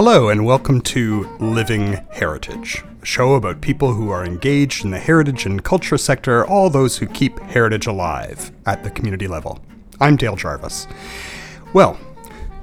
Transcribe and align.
Hello, 0.00 0.28
and 0.28 0.46
welcome 0.46 0.80
to 0.82 1.28
Living 1.40 1.94
Heritage, 2.12 2.84
a 3.02 3.04
show 3.04 3.34
about 3.34 3.60
people 3.60 3.94
who 3.94 4.10
are 4.10 4.24
engaged 4.24 4.84
in 4.84 4.92
the 4.92 5.00
heritage 5.00 5.44
and 5.44 5.64
culture 5.64 5.98
sector, 5.98 6.46
all 6.46 6.70
those 6.70 6.98
who 6.98 7.06
keep 7.08 7.36
heritage 7.40 7.88
alive 7.88 8.52
at 8.64 8.84
the 8.84 8.92
community 8.92 9.26
level. 9.26 9.58
I'm 10.00 10.14
Dale 10.14 10.36
Jarvis. 10.36 10.86
Well, 11.72 11.98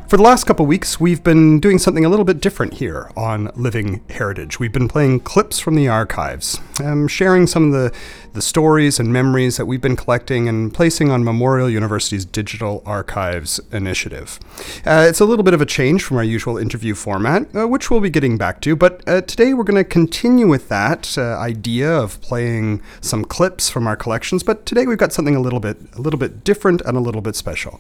for 0.08 0.16
the 0.16 0.24
last 0.24 0.46
couple 0.46 0.66
weeks, 0.66 0.98
we've 0.98 1.26
been 1.26 1.60
doing 1.60 1.78
something 1.78 2.06
a 2.06 2.10
little 2.10 2.24
bit 2.24 2.40
different 2.40 2.76
here 2.76 3.12
on 3.18 3.52
Living 3.58 4.02
Heritage. 4.10 4.62
We've 4.62 4.72
been 4.72 4.88
playing 4.88 5.20
clips 5.20 5.60
from 5.60 5.76
the 5.76 5.90
archives, 5.90 6.62
um, 6.82 7.06
sharing 7.10 7.48
some 7.48 7.66
of 7.66 7.72
the, 7.74 7.94
the 8.36 8.42
stories 8.42 9.00
and 9.00 9.12
memories 9.12 9.56
that 9.56 9.66
we've 9.66 9.82
been 9.82 9.96
collecting 9.96 10.50
and 10.50 10.74
placing 10.74 11.10
on 11.10 11.24
Memorial 11.24 11.70
University's 11.70 12.26
Digital 12.26 12.84
Archives 12.86 13.62
initiative. 13.72 14.38
Uh, 14.86 15.06
it's 15.08 15.22
a 15.22 15.26
little 15.26 15.44
bit 15.44 15.54
of 15.54 15.62
a 15.62 15.66
change 15.66 16.04
from 16.04 16.18
our 16.18 16.24
usual 16.24 16.58
interview 16.58 16.94
format, 16.94 17.48
uh, 17.56 17.66
which 17.66 17.90
we'll 17.90 18.02
be 18.02 18.10
getting 18.10 18.38
back 18.38 18.60
to, 18.62 18.76
but 18.76 19.02
uh, 19.08 19.22
today 19.22 19.54
we're 19.54 19.64
going 19.64 19.82
to 19.82 19.90
continue 19.90 20.48
with 20.48 20.68
that 20.68 21.18
uh, 21.18 21.38
idea 21.38 21.90
of 21.90 22.20
playing 22.20 22.82
some 23.00 23.24
clips 23.24 23.70
from 23.70 23.88
our 23.88 23.96
collections, 23.96 24.44
but 24.44 24.66
today 24.66 24.86
we've 24.86 24.98
got 24.98 25.14
something 25.14 25.36
a 25.36 25.40
little 25.40 25.62
bit 25.62 25.78
a 25.94 26.02
little 26.02 26.20
bit 26.20 26.44
different 26.44 26.82
and 26.82 26.98
a 26.98 27.00
little 27.00 27.22
bit 27.22 27.38
special. 27.38 27.80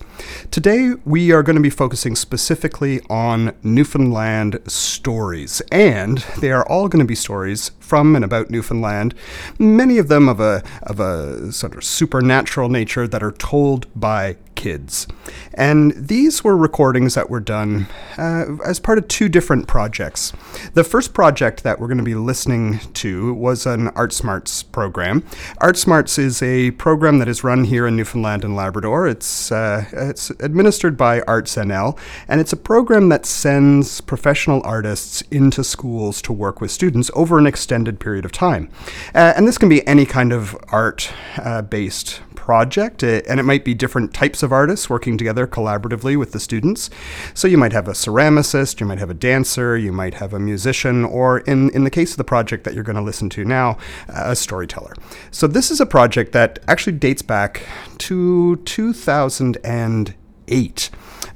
Today 0.52 0.94
we 1.03 1.34
are 1.34 1.44
going 1.44 1.58
to 1.58 1.62
be 1.62 1.70
focusing 1.70 2.16
specifically 2.16 3.02
on 3.09 3.53
Newfoundland 3.62 4.62
stories, 4.67 5.62
and 5.70 6.20
they 6.40 6.53
are 6.53 6.66
all 6.70 6.88
going 6.88 7.02
to 7.02 7.06
be 7.06 7.16
stories 7.16 7.72
from 7.85 8.16
and 8.16 8.25
about 8.25 8.49
Newfoundland, 8.49 9.13
many 9.59 9.98
of 9.98 10.07
them 10.07 10.27
of 10.27 10.39
a, 10.39 10.63
of 10.84 10.99
a 10.99 11.52
sort 11.52 11.75
of 11.75 11.84
supernatural 11.84 12.69
nature 12.69 13.08
that 13.08 13.23
are 13.23 13.31
told 13.31 13.88
by 14.00 14.36
kids. 14.56 15.08
And 15.53 15.94
these 15.95 16.44
were 16.44 16.58
recordings 16.58 17.16
that 17.16 17.30
were 17.30 17.39
done 17.39 17.88
uh, 18.17 18.45
as 18.66 18.80
part 18.80 18.98
of 18.98 19.08
two 19.08 19.30
different 19.30 19.67
projects. 19.67 20.34
The 20.73 20.84
first 20.84 21.14
project 21.14 21.64
that 21.64 21.80
we're 21.80 21.88
going 21.88 21.98
to 21.98 22.03
be 22.03 22.16
listening 22.16 22.80
to 22.94 23.33
was 23.33 23.66
an 23.66 23.89
ArtSmarts 23.92 24.72
program. 24.72 25.22
ArtSmarts 25.61 26.17
is 26.20 26.42
a 26.42 26.72
program 26.72 27.20
that 27.20 27.28
is 27.28 27.44
run 27.44 27.66
here 27.66 27.88
in 27.88 27.95
Newfoundland 27.95 28.44
and 28.44 28.56
Labrador. 28.56 29.08
It's, 29.08 29.52
uh, 29.52 29.86
it's 29.92 30.30
administered 30.39 30.98
by 30.98 31.22
Arts 31.22 31.56
NL, 31.56 31.98
and 32.28 32.42
it's 32.42 32.53
a 32.53 32.58
program 32.58 33.09
that 33.09 33.26
sends 33.26 34.02
professional 34.02 34.61
artists 34.64 35.22
into 35.31 35.64
schools 35.64 36.22
to 36.23 36.33
work 36.33 36.61
with 36.61 36.72
students 36.72 37.11
over 37.14 37.38
an 37.38 37.48
extended 37.48 38.00
period 38.00 38.26
of 38.26 38.31
time. 38.31 38.70
Uh, 39.14 39.33
and 39.36 39.48
this 39.48 39.58
can 39.58 39.70
be 39.70 39.86
any 39.88 40.06
kind 40.06 40.31
of 40.31 40.56
art 40.70 41.11
uh, 41.38 41.61
based 41.61 42.22
project, 42.36 43.03
uh, 43.03 43.22
and 43.28 43.39
it 43.39 43.44
might 43.44 43.66
be 43.66 43.73
different 43.73 44.14
types 44.14 44.44
of 44.44 44.45
artists 44.52 44.90
working 44.90 45.18
together 45.18 45.48
collaboratively 45.48 46.18
with 46.18 46.32
the 46.32 46.40
students. 46.40 46.90
So 47.34 47.48
you 47.48 47.58
might 47.58 47.74
have 47.74 47.88
a 47.88 47.94
ceramicist, 47.94 48.80
you 48.80 48.86
might 48.86 49.00
have 49.00 49.10
a 49.10 49.14
dancer, 49.14 49.78
you 49.78 49.92
might 49.92 50.16
have 50.16 50.34
a 50.34 50.40
musician, 50.40 51.06
or 51.06 51.40
in, 51.40 51.70
in 51.72 51.84
the 51.84 51.90
case 51.90 52.12
of 52.12 52.18
the 52.18 52.24
project 52.24 52.64
that 52.64 52.73
you're 52.73 52.84
going 52.84 52.96
to 52.96 53.02
listen 53.02 53.30
to 53.32 53.44
now, 53.46 53.78
a 54.08 54.36
storyteller. 54.36 54.94
So 55.32 55.48
this 55.48 55.72
is 55.72 55.80
a 55.80 55.86
project 55.86 56.34
that 56.34 56.60
actually 56.68 56.98
dates 56.98 57.22
back 57.22 57.64
to 58.00 58.58
2008. 58.58 60.90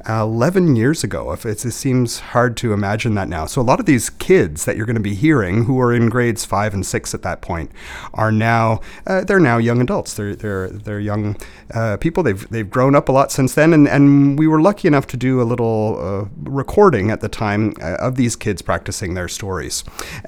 11 0.09 0.75
years 0.75 1.03
ago. 1.03 1.31
If 1.31 1.45
it 1.45 1.59
seems 1.59 2.19
hard 2.19 2.57
to 2.57 2.73
imagine 2.73 3.15
that 3.15 3.29
now. 3.29 3.45
So 3.45 3.61
a 3.61 3.63
lot 3.63 3.79
of 3.79 3.85
these 3.85 4.09
kids 4.09 4.65
that 4.65 4.75
you're 4.75 4.85
going 4.85 4.95
to 4.95 5.01
be 5.01 5.13
hearing, 5.13 5.65
who 5.65 5.79
are 5.79 5.93
in 5.93 6.09
grades 6.09 6.45
five 6.45 6.73
and 6.73 6.85
six 6.85 7.13
at 7.13 7.21
that 7.21 7.41
point, 7.41 7.71
are 8.13 8.31
now 8.31 8.81
uh, 9.05 9.23
they're 9.23 9.39
now 9.39 9.57
young 9.57 9.81
adults. 9.81 10.13
They're 10.13 10.35
they're 10.35 10.69
they're 10.69 10.99
young 10.99 11.37
uh, 11.73 11.97
people. 11.97 12.23
They've 12.23 12.49
they've 12.49 12.69
grown 12.69 12.95
up 12.95 13.09
a 13.09 13.11
lot 13.11 13.31
since 13.31 13.53
then, 13.53 13.73
and 13.73 13.87
and 13.87 14.39
we 14.39 14.47
were 14.47 14.61
lucky 14.61 14.87
enough 14.87 15.07
to 15.07 15.17
do 15.17 15.41
a 15.41 15.43
little 15.43 15.97
uh, 15.99 16.29
recording 16.43 17.11
at 17.11 17.21
the 17.21 17.29
time 17.29 17.73
uh, 17.81 17.95
of 17.95 18.15
these 18.15 18.35
kids 18.35 18.61
practicing 18.61 19.13
their 19.13 19.27
stories. 19.27 19.83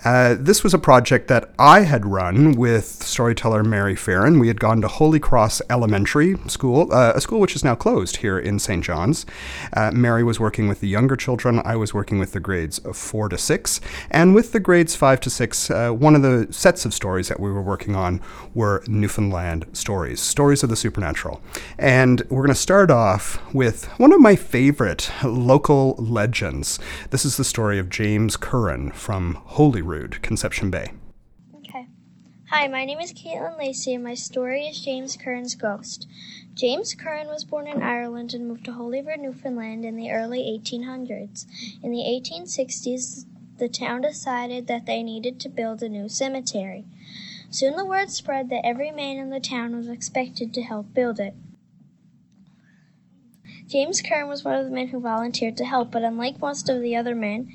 Uh, 0.06 0.36
this 0.38 0.64
was 0.64 0.74
a 0.74 0.80
project 0.80 1.28
that 1.28 1.52
I 1.58 1.82
had 1.82 2.06
run 2.06 2.54
with 2.54 2.86
storyteller 2.86 3.64
Mary 3.64 3.96
Farron. 3.96 4.40
We 4.40 4.48
had 4.48 4.60
gone 4.60 4.82
to 4.82 4.88
Holy 4.88 5.20
Cross 5.20 5.62
Elementary 5.70 6.36
School, 6.48 6.94
uh, 6.94 7.14
a 7.16 7.22
school 7.22 7.40
which 7.40 7.56
is 7.56 7.64
now 7.64 7.76
closed 7.76 8.18
here 8.18 8.38
in 8.38 8.60
St. 8.60 8.84
John's. 8.84 9.26
Uh, 9.74 9.92
Mary 9.92 10.24
was 10.24 10.40
working 10.40 10.68
with 10.68 10.80
the 10.80 10.88
younger 10.88 11.16
children. 11.16 11.62
I 11.64 11.76
was 11.76 11.94
working 11.94 12.20
with 12.20 12.34
the 12.34 12.40
grades 12.40 12.80
of 12.80 12.98
four 12.98 13.30
to 13.30 13.38
six. 13.38 13.82
And 14.10 14.36
with 14.36 14.52
the 14.52 14.60
grades 14.60 14.96
five 14.96 15.20
to 15.22 15.30
six, 15.30 15.70
uh, 15.70 15.92
one 15.92 16.16
of 16.16 16.22
the 16.22 16.48
sets 16.52 16.86
of 16.86 16.94
stories 16.94 17.28
that 17.30 17.40
we 17.40 17.52
were 17.52 17.62
working 17.62 17.96
on 17.96 18.22
were 18.54 18.84
Newfoundland 18.88 19.66
stories, 19.74 20.20
stories 20.20 20.64
of 20.64 20.70
the 20.70 20.76
supernatural. 20.76 21.42
And 21.78 22.22
we're 22.30 22.44
going 22.44 22.50
to 22.50 22.56
start 22.56 22.92
off 22.92 23.40
with 23.54 23.86
one 24.00 24.12
of 24.12 24.20
my 24.20 24.36
favorite 24.36 25.12
local 25.24 25.96
legends. 25.98 26.80
This 27.10 27.26
is 27.26 27.38
the 27.38 27.44
story 27.44 27.80
of 27.80 27.90
James 27.90 28.38
Curran 28.38 28.92
from 28.92 29.36
Holyrood, 29.46 30.22
Conception 30.22 30.70
Bay. 30.70 30.92
Hi, 32.54 32.68
my 32.68 32.84
name 32.84 33.00
is 33.00 33.14
Caitlin 33.14 33.58
Lacey, 33.58 33.94
and 33.94 34.04
my 34.04 34.14
story 34.14 34.68
is 34.68 34.84
James 34.84 35.16
Curran's 35.16 35.56
Ghost. 35.56 36.06
James 36.54 36.94
Curran 36.94 37.28
was 37.28 37.46
born 37.46 37.66
in 37.66 37.82
Ireland 37.82 38.34
and 38.34 38.46
moved 38.46 38.66
to 38.66 38.74
Holyrood, 38.74 39.22
Newfoundland 39.22 39.86
in 39.86 39.96
the 39.96 40.12
early 40.12 40.42
1800s. 40.62 41.46
In 41.82 41.92
the 41.92 42.04
1860s, 42.04 43.26
the 43.58 43.70
town 43.70 44.02
decided 44.02 44.68
that 44.68 44.86
they 44.86 45.02
needed 45.02 45.40
to 45.40 45.48
build 45.48 45.82
a 45.82 45.88
new 45.88 46.10
cemetery. 46.10 46.84
Soon 47.50 47.78
the 47.78 47.86
word 47.86 48.12
spread 48.12 48.50
that 48.50 48.66
every 48.66 48.92
man 48.92 49.16
in 49.16 49.30
the 49.30 49.40
town 49.40 49.74
was 49.74 49.88
expected 49.88 50.54
to 50.54 50.62
help 50.62 50.94
build 50.94 51.22
it. 51.22 51.34
James 53.66 54.02
Curran 54.02 54.28
was 54.28 54.44
one 54.44 54.56
of 54.56 54.66
the 54.66 54.76
men 54.76 54.90
who 54.90 55.00
volunteered 55.00 55.56
to 55.56 55.64
help, 55.64 55.90
but 55.90 56.04
unlike 56.04 56.42
most 56.42 56.68
of 56.68 56.82
the 56.82 56.98
other 56.98 57.16
men, 57.16 57.50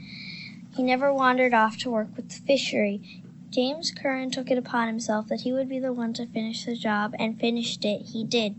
he 0.75 0.83
never 0.83 1.13
wandered 1.13 1.53
off 1.53 1.77
to 1.77 1.91
work 1.91 2.09
with 2.17 2.31
the 2.31 2.47
fishery. 2.47 3.23
James 3.51 3.91
Curran 3.91 4.31
took 4.31 4.51
it 4.51 4.59
upon 4.59 4.89
himself 4.89 5.29
that 5.29 5.43
he 5.43 5.53
would 5.53 5.69
be 5.69 5.79
the 5.79 5.93
one 5.93 6.13
to 6.15 6.27
finish 6.27 6.65
the 6.65 6.77
job, 6.77 7.15
and 7.19 7.39
finished 7.39 7.85
it 7.85 8.03
he 8.07 8.25
did. 8.25 8.55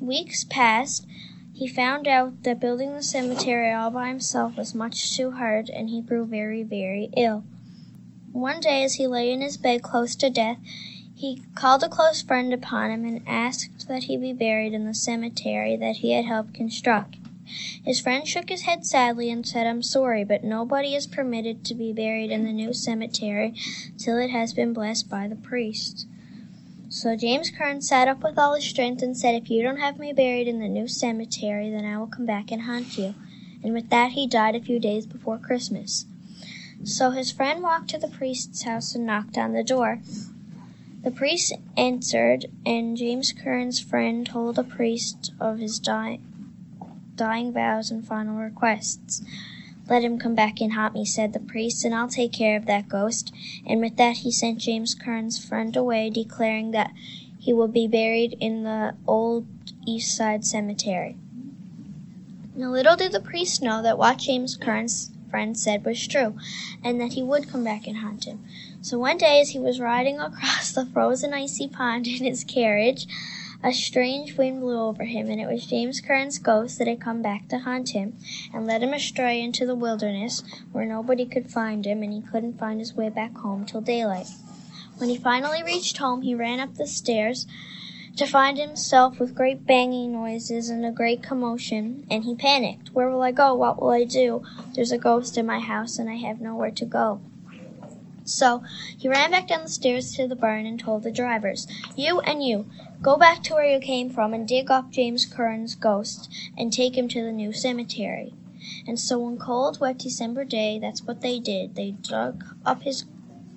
Weeks 0.00 0.44
passed. 0.44 1.06
He 1.52 1.66
found 1.66 2.06
out 2.06 2.44
that 2.44 2.60
building 2.60 2.92
the 2.94 3.02
cemetery 3.02 3.72
all 3.72 3.90
by 3.90 4.08
himself 4.08 4.56
was 4.56 4.74
much 4.74 5.16
too 5.16 5.32
hard, 5.32 5.68
and 5.70 5.90
he 5.90 6.00
grew 6.00 6.24
very, 6.24 6.62
very 6.62 7.10
ill. 7.16 7.42
One 8.32 8.60
day, 8.60 8.84
as 8.84 8.94
he 8.94 9.06
lay 9.06 9.32
in 9.32 9.40
his 9.40 9.56
bed 9.56 9.82
close 9.82 10.14
to 10.16 10.30
death, 10.30 10.58
he 11.14 11.42
called 11.56 11.82
a 11.82 11.88
close 11.88 12.22
friend 12.22 12.54
upon 12.54 12.92
him 12.92 13.04
and 13.04 13.22
asked 13.26 13.88
that 13.88 14.04
he 14.04 14.16
be 14.16 14.32
buried 14.32 14.72
in 14.72 14.84
the 14.84 14.94
cemetery 14.94 15.74
that 15.74 15.96
he 15.96 16.12
had 16.12 16.26
helped 16.26 16.54
construct. 16.54 17.16
His 17.84 18.00
friend 18.00 18.26
shook 18.26 18.50
his 18.50 18.62
head 18.62 18.84
sadly 18.84 19.30
and 19.30 19.46
said, 19.46 19.66
I'm 19.66 19.82
sorry, 19.82 20.24
but 20.24 20.44
nobody 20.44 20.94
is 20.94 21.06
permitted 21.06 21.64
to 21.64 21.74
be 21.74 21.92
buried 21.92 22.30
in 22.30 22.44
the 22.44 22.52
new 22.52 22.72
cemetery 22.72 23.54
till 23.96 24.18
it 24.18 24.28
has 24.28 24.52
been 24.52 24.72
blessed 24.72 25.08
by 25.08 25.28
the 25.28 25.36
priest. 25.36 26.06
So 26.90 27.16
James 27.16 27.50
Curran 27.50 27.82
sat 27.82 28.08
up 28.08 28.22
with 28.22 28.38
all 28.38 28.54
his 28.54 28.64
strength 28.64 29.02
and 29.02 29.16
said, 29.16 29.34
If 29.34 29.50
you 29.50 29.62
don't 29.62 29.78
have 29.78 29.98
me 29.98 30.12
buried 30.12 30.48
in 30.48 30.58
the 30.58 30.68
new 30.68 30.88
cemetery, 30.88 31.70
then 31.70 31.84
I 31.84 31.98
will 31.98 32.06
come 32.06 32.26
back 32.26 32.50
and 32.50 32.62
haunt 32.62 32.96
you. 32.98 33.14
And 33.62 33.72
with 33.72 33.90
that 33.90 34.12
he 34.12 34.26
died 34.26 34.54
a 34.54 34.60
few 34.60 34.78
days 34.78 35.06
before 35.06 35.38
Christmas. 35.38 36.06
So 36.84 37.10
his 37.10 37.30
friend 37.30 37.62
walked 37.62 37.90
to 37.90 37.98
the 37.98 38.08
priest's 38.08 38.62
house 38.62 38.94
and 38.94 39.06
knocked 39.06 39.36
on 39.36 39.52
the 39.52 39.64
door. 39.64 40.00
The 41.02 41.10
priest 41.10 41.52
answered, 41.76 42.46
and 42.66 42.96
James 42.96 43.32
Curran's 43.32 43.80
friend 43.80 44.26
told 44.26 44.56
the 44.56 44.64
priest 44.64 45.32
of 45.40 45.58
his 45.58 45.78
dying 45.78 46.27
vows 47.52 47.90
and 47.90 48.06
final 48.06 48.36
requests. 48.36 49.22
Let 49.88 50.02
him 50.02 50.18
come 50.18 50.34
back 50.34 50.60
and 50.60 50.74
haunt 50.74 50.94
me, 50.94 51.04
said 51.04 51.32
the 51.32 51.40
priest, 51.40 51.84
and 51.84 51.94
I'll 51.94 52.08
take 52.08 52.32
care 52.32 52.56
of 52.56 52.66
that 52.66 52.88
ghost. 52.88 53.32
And 53.66 53.80
with 53.80 53.96
that 53.96 54.18
he 54.18 54.30
sent 54.30 54.58
James 54.58 54.94
Curran's 54.94 55.42
friend 55.42 55.74
away, 55.76 56.10
declaring 56.10 56.72
that 56.72 56.92
he 57.38 57.52
will 57.52 57.68
be 57.68 57.88
buried 57.88 58.36
in 58.40 58.64
the 58.64 58.94
old 59.06 59.46
East 59.86 60.16
Side 60.16 60.44
Cemetery. 60.44 61.16
Now 62.54 62.70
little 62.70 62.96
did 62.96 63.12
the 63.12 63.20
priest 63.20 63.62
know 63.62 63.82
that 63.82 63.96
what 63.96 64.18
James 64.18 64.56
Curran's 64.56 65.10
friend 65.30 65.58
said 65.58 65.84
was 65.84 66.06
true, 66.06 66.36
and 66.82 67.00
that 67.00 67.14
he 67.14 67.22
would 67.22 67.48
come 67.48 67.64
back 67.64 67.86
and 67.86 67.98
haunt 67.98 68.24
him. 68.24 68.44
So 68.82 68.98
one 68.98 69.16
day 69.16 69.40
as 69.40 69.50
he 69.50 69.58
was 69.58 69.80
riding 69.80 70.18
across 70.18 70.72
the 70.72 70.86
frozen 70.86 71.32
icy 71.32 71.68
pond 71.68 72.06
in 72.06 72.24
his 72.24 72.44
carriage, 72.44 73.06
a 73.62 73.72
strange 73.72 74.36
wind 74.36 74.60
blew 74.60 74.80
over 74.80 75.04
him, 75.04 75.28
and 75.28 75.40
it 75.40 75.48
was 75.48 75.66
James 75.66 76.00
Curran's 76.00 76.38
ghost 76.38 76.78
that 76.78 76.86
had 76.86 77.00
come 77.00 77.22
back 77.22 77.48
to 77.48 77.58
haunt 77.58 77.90
him 77.90 78.16
and 78.54 78.66
led 78.66 78.82
him 78.82 78.92
astray 78.92 79.42
into 79.42 79.66
the 79.66 79.74
wilderness 79.74 80.42
where 80.70 80.86
nobody 80.86 81.26
could 81.26 81.50
find 81.50 81.84
him 81.84 82.02
and 82.02 82.12
he 82.12 82.20
couldn't 82.20 82.58
find 82.58 82.78
his 82.78 82.94
way 82.94 83.08
back 83.08 83.36
home 83.38 83.66
till 83.66 83.80
daylight. 83.80 84.28
When 84.98 85.10
he 85.10 85.16
finally 85.16 85.62
reached 85.62 85.98
home, 85.98 86.22
he 86.22 86.34
ran 86.34 86.60
up 86.60 86.74
the 86.74 86.86
stairs 86.86 87.46
to 88.16 88.26
find 88.26 88.58
himself 88.58 89.20
with 89.20 89.34
great 89.34 89.66
banging 89.66 90.12
noises 90.12 90.68
and 90.70 90.84
a 90.84 90.90
great 90.90 91.22
commotion, 91.22 92.04
and 92.10 92.24
he 92.24 92.34
panicked. 92.34 92.92
Where 92.92 93.08
will 93.08 93.22
I 93.22 93.30
go? 93.32 93.54
What 93.54 93.80
will 93.80 93.90
I 93.90 94.04
do? 94.04 94.42
There's 94.74 94.92
a 94.92 94.98
ghost 94.98 95.38
in 95.38 95.46
my 95.46 95.60
house 95.60 95.98
and 95.98 96.08
I 96.10 96.16
have 96.16 96.40
nowhere 96.40 96.72
to 96.72 96.84
go. 96.84 97.20
So 98.28 98.62
he 98.98 99.08
ran 99.08 99.30
back 99.30 99.48
down 99.48 99.62
the 99.62 99.68
stairs 99.70 100.12
to 100.12 100.28
the 100.28 100.36
barn 100.36 100.66
and 100.66 100.78
told 100.78 101.02
the 101.02 101.10
drivers, 101.10 101.66
You 101.96 102.20
and 102.20 102.44
you, 102.44 102.66
go 103.00 103.16
back 103.16 103.42
to 103.44 103.54
where 103.54 103.64
you 103.64 103.80
came 103.80 104.10
from 104.10 104.34
and 104.34 104.46
dig 104.46 104.70
up 104.70 104.90
James 104.90 105.24
Curran's 105.24 105.74
ghost 105.74 106.30
and 106.56 106.70
take 106.70 106.96
him 106.96 107.08
to 107.08 107.22
the 107.22 107.32
new 107.32 107.52
cemetery. 107.54 108.34
And 108.86 109.00
so 109.00 109.18
one 109.18 109.38
cold, 109.38 109.80
wet 109.80 109.98
December 109.98 110.44
day, 110.44 110.78
that's 110.78 111.02
what 111.02 111.22
they 111.22 111.38
did. 111.38 111.74
They 111.74 111.92
dug 111.92 112.44
up 112.66 112.82
his 112.82 113.04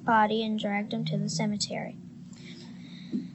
body 0.06 0.42
and 0.44 0.58
dragged 0.58 0.94
him 0.94 1.04
to 1.06 1.18
the 1.18 1.30
cemetery. 1.30 1.98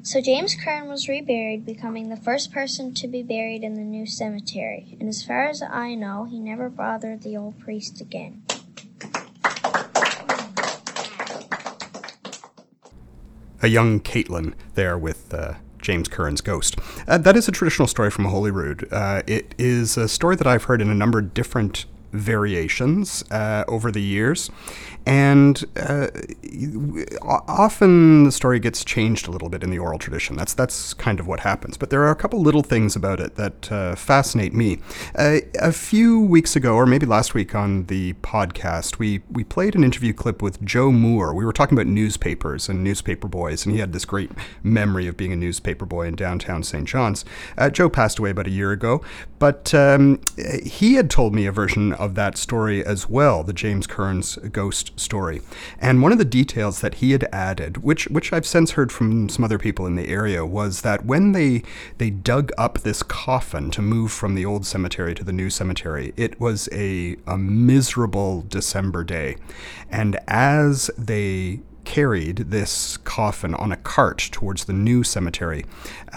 So 0.02 0.22
James 0.22 0.54
Curran 0.54 0.88
was 0.88 1.08
reburied, 1.08 1.66
becoming 1.66 2.08
the 2.08 2.16
first 2.16 2.50
person 2.50 2.94
to 2.94 3.08
be 3.08 3.22
buried 3.22 3.62
in 3.62 3.74
the 3.74 3.82
new 3.82 4.06
cemetery. 4.06 4.96
And 4.98 5.08
as 5.08 5.22
far 5.22 5.44
as 5.44 5.62
I 5.62 5.94
know, 5.94 6.24
he 6.24 6.38
never 6.38 6.70
bothered 6.70 7.22
the 7.22 7.36
old 7.36 7.58
priest 7.58 8.00
again. 8.00 8.45
A 13.66 13.68
young 13.68 13.98
Caitlin 13.98 14.54
there 14.76 14.96
with 14.96 15.34
uh, 15.34 15.54
James 15.82 16.06
Curran's 16.06 16.40
ghost. 16.40 16.76
Uh, 17.08 17.18
that 17.18 17.36
is 17.36 17.48
a 17.48 17.50
traditional 17.50 17.88
story 17.88 18.12
from 18.12 18.26
Holyrood. 18.26 18.86
Uh, 18.92 19.22
it 19.26 19.56
is 19.58 19.96
a 19.96 20.06
story 20.06 20.36
that 20.36 20.46
I've 20.46 20.62
heard 20.62 20.80
in 20.80 20.88
a 20.88 20.94
number 20.94 21.18
of 21.18 21.34
different 21.34 21.84
variations 22.12 23.24
uh, 23.32 23.64
over 23.66 23.90
the 23.90 24.00
years. 24.00 24.50
And 25.06 25.64
uh, 25.76 26.08
often 27.22 28.24
the 28.24 28.32
story 28.32 28.58
gets 28.58 28.84
changed 28.84 29.28
a 29.28 29.30
little 29.30 29.48
bit 29.48 29.62
in 29.62 29.70
the 29.70 29.78
oral 29.78 30.00
tradition. 30.00 30.36
That's 30.36 30.52
that's 30.52 30.94
kind 30.94 31.20
of 31.20 31.28
what 31.28 31.40
happens. 31.40 31.76
But 31.76 31.90
there 31.90 32.02
are 32.02 32.10
a 32.10 32.16
couple 32.16 32.40
little 32.40 32.62
things 32.62 32.96
about 32.96 33.20
it 33.20 33.36
that 33.36 33.70
uh, 33.70 33.94
fascinate 33.94 34.52
me. 34.52 34.78
Uh, 35.14 35.38
a 35.60 35.70
few 35.70 36.20
weeks 36.20 36.56
ago, 36.56 36.74
or 36.74 36.86
maybe 36.86 37.06
last 37.06 37.34
week 37.34 37.54
on 37.54 37.86
the 37.86 38.14
podcast, 38.14 38.98
we 38.98 39.22
we 39.30 39.44
played 39.44 39.76
an 39.76 39.84
interview 39.84 40.12
clip 40.12 40.42
with 40.42 40.60
Joe 40.64 40.90
Moore. 40.90 41.32
We 41.34 41.44
were 41.44 41.52
talking 41.52 41.78
about 41.78 41.86
newspapers 41.86 42.68
and 42.68 42.82
newspaper 42.82 43.28
boys, 43.28 43.64
and 43.64 43.72
he 43.72 43.80
had 43.80 43.92
this 43.92 44.04
great 44.04 44.32
memory 44.64 45.06
of 45.06 45.16
being 45.16 45.32
a 45.32 45.36
newspaper 45.36 45.86
boy 45.86 46.08
in 46.08 46.16
downtown 46.16 46.64
St. 46.64 46.84
John's. 46.84 47.24
Uh, 47.56 47.70
Joe 47.70 47.88
passed 47.88 48.18
away 48.18 48.30
about 48.30 48.48
a 48.48 48.50
year 48.50 48.72
ago, 48.72 49.02
but 49.38 49.72
um, 49.72 50.20
he 50.64 50.94
had 50.94 51.10
told 51.10 51.32
me 51.32 51.46
a 51.46 51.52
version 51.52 51.92
of 51.92 52.16
that 52.16 52.36
story 52.36 52.84
as 52.84 53.08
well, 53.08 53.44
the 53.44 53.52
James 53.52 53.86
Curran's 53.86 54.36
ghost 54.50 54.95
story. 54.96 55.40
And 55.80 56.02
one 56.02 56.12
of 56.12 56.18
the 56.18 56.24
details 56.24 56.80
that 56.80 56.94
he 56.94 57.12
had 57.12 57.28
added, 57.32 57.78
which 57.78 58.06
which 58.08 58.32
I've 58.32 58.46
since 58.46 58.72
heard 58.72 58.92
from 58.92 59.28
some 59.28 59.44
other 59.44 59.58
people 59.58 59.86
in 59.86 59.96
the 59.96 60.08
area, 60.08 60.44
was 60.44 60.82
that 60.82 61.04
when 61.04 61.32
they 61.32 61.62
they 61.98 62.10
dug 62.10 62.52
up 62.58 62.80
this 62.80 63.02
coffin 63.02 63.70
to 63.72 63.82
move 63.82 64.12
from 64.12 64.34
the 64.34 64.44
old 64.44 64.66
cemetery 64.66 65.14
to 65.14 65.24
the 65.24 65.32
new 65.32 65.50
cemetery, 65.50 66.12
it 66.16 66.40
was 66.40 66.68
a, 66.72 67.16
a 67.26 67.36
miserable 67.36 68.42
December 68.48 69.04
day. 69.04 69.36
And 69.90 70.18
as 70.26 70.90
they 70.98 71.60
carried 71.86 72.36
this 72.50 72.98
coffin 72.98 73.54
on 73.54 73.72
a 73.72 73.76
cart 73.76 74.28
towards 74.32 74.66
the 74.66 74.72
new 74.72 75.02
cemetery. 75.02 75.64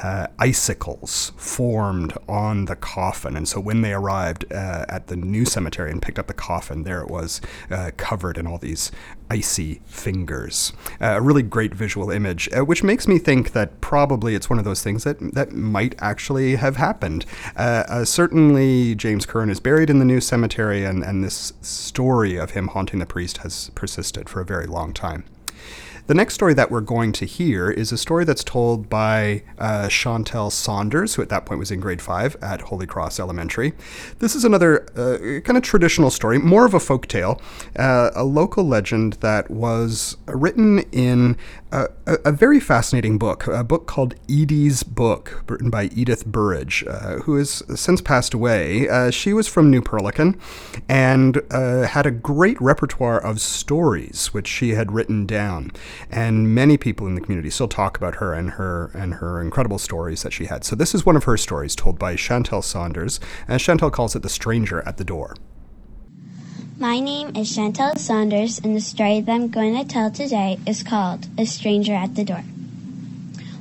Uh, 0.03 0.27
icicles 0.37 1.31
formed 1.37 2.11
on 2.27 2.65
the 2.65 2.75
coffin, 2.75 3.37
and 3.37 3.47
so 3.47 3.59
when 3.59 3.81
they 3.81 3.93
arrived 3.93 4.51
uh, 4.51 4.85
at 4.89 5.07
the 5.07 5.15
new 5.15 5.45
cemetery 5.45 5.91
and 5.91 6.01
picked 6.01 6.19
up 6.19 6.27
the 6.27 6.33
coffin, 6.33 6.83
there 6.83 7.01
it 7.01 7.07
was, 7.09 7.39
uh, 7.71 7.91
covered 7.95 8.37
in 8.37 8.47
all 8.47 8.57
these 8.57 8.91
icy 9.29 9.79
fingers. 9.85 10.73
Uh, 10.99 11.15
a 11.17 11.21
really 11.21 11.43
great 11.43 11.73
visual 11.73 12.09
image, 12.09 12.49
uh, 12.57 12.65
which 12.65 12.83
makes 12.83 13.07
me 13.07 13.19
think 13.19 13.51
that 13.51 13.79
probably 13.79 14.33
it's 14.33 14.49
one 14.49 14.57
of 14.57 14.65
those 14.65 14.83
things 14.83 15.03
that 15.03 15.17
that 15.35 15.51
might 15.51 15.93
actually 15.99 16.55
have 16.55 16.77
happened. 16.77 17.25
Uh, 17.55 18.03
certainly, 18.03 18.95
James 18.95 19.25
Curran 19.25 19.51
is 19.51 19.59
buried 19.59 19.91
in 19.91 19.99
the 19.99 20.05
new 20.05 20.19
cemetery, 20.19 20.83
and, 20.83 21.03
and 21.03 21.23
this 21.23 21.53
story 21.61 22.37
of 22.37 22.51
him 22.51 22.69
haunting 22.69 22.99
the 22.99 23.05
priest 23.05 23.37
has 23.37 23.69
persisted 23.75 24.27
for 24.27 24.41
a 24.41 24.45
very 24.45 24.65
long 24.65 24.93
time. 24.93 25.23
The 26.09 26.15
next 26.15 26.33
story 26.33 26.55
that 26.55 26.71
we're 26.71 26.81
going 26.81 27.11
to 27.11 27.25
hear 27.25 27.69
is 27.69 27.91
a 27.91 27.97
story 27.97 28.25
that's 28.25 28.43
told 28.43 28.89
by 28.89 29.43
uh, 29.59 29.89
Chantel 29.89 30.51
Saunders, 30.51 31.13
who 31.13 31.21
at 31.21 31.29
that 31.29 31.45
point 31.45 31.59
was 31.59 31.69
in 31.69 31.79
grade 31.79 32.01
five 32.01 32.35
at 32.41 32.61
Holy 32.61 32.87
Cross 32.87 33.19
Elementary. 33.19 33.73
This 34.17 34.35
is 34.35 34.43
another 34.43 34.87
uh, 34.97 35.39
kind 35.41 35.55
of 35.55 35.61
traditional 35.61 36.09
story, 36.09 36.39
more 36.39 36.65
of 36.65 36.73
a 36.73 36.79
folk 36.79 37.05
tale, 37.05 37.39
uh, 37.77 38.09
a 38.15 38.23
local 38.23 38.63
legend 38.63 39.17
that 39.21 39.51
was 39.51 40.17
written 40.25 40.79
in 40.91 41.37
a, 41.71 41.87
a, 42.25 42.31
very 42.31 42.59
fascinating 42.59 43.17
book, 43.17 43.45
a 43.47 43.63
book 43.63 43.85
called 43.85 44.15
Edie's 44.27 44.83
Book, 44.83 45.43
written 45.47 45.69
by 45.69 45.85
Edith 45.95 46.25
Burridge, 46.25 46.83
uh, 46.87 47.17
who 47.17 47.35
has 47.35 47.63
since 47.75 48.01
passed 48.01 48.33
away. 48.33 48.89
Uh, 48.89 49.11
she 49.11 49.33
was 49.33 49.47
from 49.47 49.69
New 49.69 49.81
Perlican 49.81 50.39
and 50.87 51.41
uh, 51.51 51.83
had 51.83 52.05
a 52.05 52.11
great 52.11 52.59
repertoire 52.59 53.19
of 53.19 53.39
stories 53.39 54.33
which 54.33 54.47
she 54.47 54.71
had 54.71 54.91
written 54.91 55.25
down 55.25 55.71
and 56.09 56.53
many 56.55 56.77
people 56.77 57.05
in 57.07 57.15
the 57.15 57.21
community 57.21 57.49
still 57.49 57.67
talk 57.67 57.97
about 57.97 58.15
her 58.15 58.33
and 58.33 58.51
her 58.51 58.91
and 58.93 59.15
her 59.15 59.41
incredible 59.41 59.77
stories 59.77 60.23
that 60.23 60.33
she 60.33 60.45
had. 60.45 60.63
So 60.63 60.75
this 60.75 60.95
is 60.95 61.05
one 61.05 61.15
of 61.15 61.25
her 61.25 61.37
stories 61.37 61.75
told 61.75 61.99
by 61.99 62.15
Chantel 62.15 62.63
Saunders, 62.63 63.19
and 63.47 63.59
Chantel 63.59 63.91
calls 63.91 64.15
it 64.15 64.23
"The 64.23 64.29
Stranger 64.29 64.81
at 64.87 64.97
the 64.97 65.03
Door." 65.03 65.35
My 66.81 67.01
name 67.01 67.35
is 67.35 67.57
Chantel 67.57 67.97
Saunders, 67.97 68.57
and 68.63 68.73
the 68.73 68.79
story 68.79 69.19
that 69.19 69.29
I'm 69.29 69.49
going 69.49 69.75
to 69.75 69.83
tell 69.83 70.09
today 70.09 70.57
is 70.65 70.81
called 70.81 71.27
"A 71.37 71.45
Stranger 71.45 71.93
at 71.93 72.15
the 72.15 72.23
Door." 72.23 72.45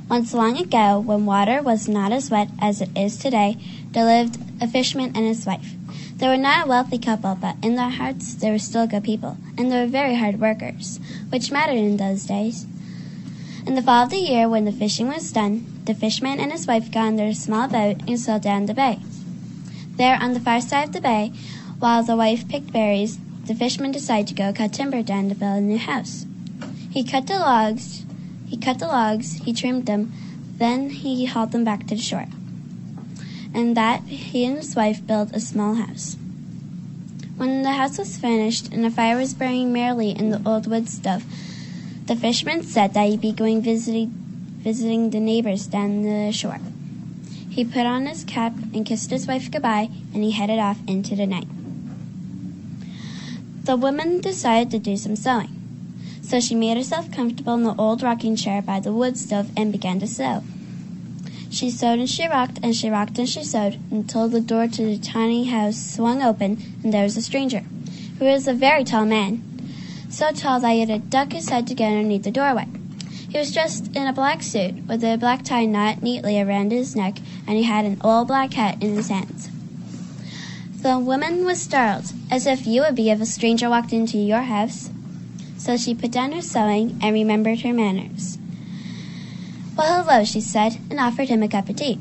Once 0.09 0.33
long 0.33 0.57
ago, 0.57 1.01
when 1.01 1.25
water 1.25 1.61
was 1.61 1.89
not 1.89 2.13
as 2.13 2.31
wet 2.31 2.47
as 2.61 2.79
it 2.79 2.87
is 2.95 3.17
today, 3.17 3.57
there 3.91 4.05
lived 4.05 4.37
a 4.61 4.69
fisherman 4.69 5.11
and 5.15 5.25
his 5.25 5.45
wife. 5.45 5.73
They 6.15 6.29
were 6.29 6.37
not 6.37 6.65
a 6.65 6.69
wealthy 6.69 6.97
couple, 6.97 7.35
but 7.35 7.57
in 7.61 7.75
their 7.75 7.89
hearts 7.89 8.35
they 8.35 8.51
were 8.51 8.57
still 8.57 8.87
good 8.87 9.03
people, 9.03 9.35
and 9.57 9.69
they 9.69 9.81
were 9.81 9.91
very 9.91 10.15
hard 10.15 10.39
workers, 10.39 11.01
which 11.29 11.51
mattered 11.51 11.75
in 11.75 11.97
those 11.97 12.23
days. 12.23 12.67
In 13.67 13.75
the 13.75 13.81
fall 13.81 14.05
of 14.05 14.11
the 14.11 14.17
year, 14.17 14.47
when 14.47 14.63
the 14.63 14.71
fishing 14.71 15.09
was 15.09 15.33
done, 15.33 15.81
the 15.83 15.93
fisherman 15.93 16.39
and 16.39 16.53
his 16.53 16.67
wife 16.67 16.89
got 16.89 17.07
on 17.07 17.15
their 17.17 17.33
small 17.33 17.67
boat 17.67 17.97
and 18.07 18.17
sailed 18.17 18.43
down 18.43 18.67
the 18.67 18.73
bay. 18.73 18.99
There, 19.97 20.15
on 20.15 20.33
the 20.33 20.39
far 20.39 20.61
side 20.61 20.87
of 20.87 20.93
the 20.93 21.01
bay, 21.01 21.33
while 21.79 22.03
the 22.03 22.15
wife 22.15 22.47
picked 22.47 22.71
berries, 22.71 23.17
the 23.45 23.55
fisherman 23.55 23.91
decided 23.91 24.27
to 24.27 24.33
go 24.33 24.53
cut 24.53 24.73
timber 24.73 25.01
down 25.01 25.29
to 25.29 25.35
build 25.35 25.57
a 25.57 25.61
new 25.61 25.77
house. 25.77 26.25
He 26.91 27.03
cut 27.03 27.27
the 27.27 27.39
logs, 27.39 28.05
he 28.47 28.57
cut 28.57 28.79
the 28.79 28.87
logs, 28.87 29.33
he 29.43 29.53
trimmed 29.53 29.85
them, 29.85 30.13
then 30.57 30.89
he 30.89 31.25
hauled 31.25 31.51
them 31.51 31.63
back 31.63 31.87
to 31.87 31.95
the 31.95 32.01
shore 32.01 32.27
and 33.53 33.75
that 33.75 34.01
he 34.03 34.45
and 34.45 34.57
his 34.57 34.75
wife 34.75 35.05
built 35.05 35.31
a 35.33 35.39
small 35.39 35.75
house. 35.75 36.17
When 37.37 37.63
the 37.63 37.71
house 37.71 37.97
was 37.97 38.17
finished 38.17 38.71
and 38.71 38.85
a 38.85 38.91
fire 38.91 39.17
was 39.17 39.33
burning 39.33 39.71
merrily 39.71 40.11
in 40.11 40.29
the 40.29 40.41
old 40.45 40.67
wood 40.67 40.89
stove, 40.89 41.23
the 42.05 42.15
fisherman 42.15 42.63
said 42.63 42.93
that 42.93 43.07
he'd 43.07 43.21
be 43.21 43.31
going 43.31 43.61
visiting, 43.61 44.09
visiting 44.09 45.09
the 45.09 45.19
neighbors 45.19 45.67
down 45.67 46.03
the 46.03 46.31
shore. 46.31 46.59
He 47.49 47.65
put 47.65 47.85
on 47.85 48.05
his 48.05 48.23
cap 48.23 48.53
and 48.73 48.85
kissed 48.85 49.09
his 49.09 49.27
wife 49.27 49.49
goodbye, 49.49 49.89
and 50.13 50.23
he 50.23 50.31
headed 50.31 50.59
off 50.59 50.77
into 50.87 51.15
the 51.15 51.25
night. 51.25 51.47
The 53.69 53.77
woman 53.77 54.19
decided 54.19 54.71
to 54.71 54.79
do 54.79 54.97
some 54.97 55.15
sewing, 55.15 55.51
so 56.23 56.39
she 56.39 56.55
made 56.55 56.75
herself 56.75 57.11
comfortable 57.11 57.53
in 57.53 57.61
the 57.61 57.75
old 57.75 58.01
rocking 58.01 58.35
chair 58.35 58.63
by 58.63 58.79
the 58.79 58.91
wood 58.91 59.15
stove 59.15 59.51
and 59.55 59.71
began 59.71 59.99
to 59.99 60.07
sew. 60.07 60.41
She 61.51 61.69
sewed 61.69 61.99
and 61.99 62.09
she 62.09 62.27
rocked, 62.27 62.57
and 62.63 62.75
she 62.75 62.89
rocked 62.89 63.19
and 63.19 63.29
she 63.29 63.43
sewed, 63.43 63.77
until 63.91 64.27
the 64.27 64.41
door 64.41 64.67
to 64.67 64.83
the 64.83 64.97
tiny 64.97 65.43
house 65.43 65.77
swung 65.77 66.23
open, 66.23 66.57
and 66.83 66.91
there 66.91 67.03
was 67.03 67.15
a 67.15 67.21
stranger, 67.21 67.59
who 68.17 68.25
was 68.25 68.47
a 68.47 68.55
very 68.55 68.83
tall 68.83 69.05
man, 69.05 69.43
so 70.09 70.31
tall 70.31 70.59
that 70.61 70.71
he 70.71 70.79
had 70.79 70.89
to 70.89 70.97
duck 70.97 71.33
his 71.33 71.49
head 71.49 71.67
to 71.67 71.75
get 71.75 71.91
underneath 71.91 72.23
the 72.23 72.31
doorway. 72.31 72.65
He 73.29 73.37
was 73.37 73.53
dressed 73.53 73.95
in 73.95 74.07
a 74.07 74.13
black 74.13 74.41
suit, 74.41 74.87
with 74.87 75.03
a 75.03 75.15
black 75.17 75.43
tie 75.43 75.65
knotted 75.65 76.01
neatly 76.01 76.41
around 76.41 76.71
his 76.71 76.95
neck, 76.95 77.19
and 77.45 77.55
he 77.55 77.65
had 77.65 77.85
an 77.85 78.01
old 78.03 78.29
black 78.29 78.51
hat 78.53 78.81
in 78.81 78.95
his 78.95 79.09
hands. 79.09 79.51
The 80.81 80.97
woman 80.97 81.43
was 81.43 81.61
startled, 81.61 82.13
as 82.31 82.47
if 82.47 82.65
you 82.65 82.81
would 82.81 82.95
be 82.95 83.09
if 83.09 83.19
a 83.19 83.25
stranger 83.25 83.69
walked 83.69 83.91
into 83.91 84.17
your 84.17 84.43
house. 84.43 84.89
So 85.57 85.75
she 85.75 85.93
put 85.93 86.09
down 86.09 86.31
her 86.31 86.41
sewing 86.41 86.97
and 87.01 87.13
remembered 87.13 87.59
her 87.61 87.73
manners. 87.73 88.37
Well, 89.75 90.03
hello, 90.03 90.23
she 90.23 90.39
said, 90.39 90.77
and 90.89 90.97
offered 90.97 91.27
him 91.27 91.43
a 91.43 91.49
cup 91.49 91.67
of 91.67 91.75
tea. 91.75 91.99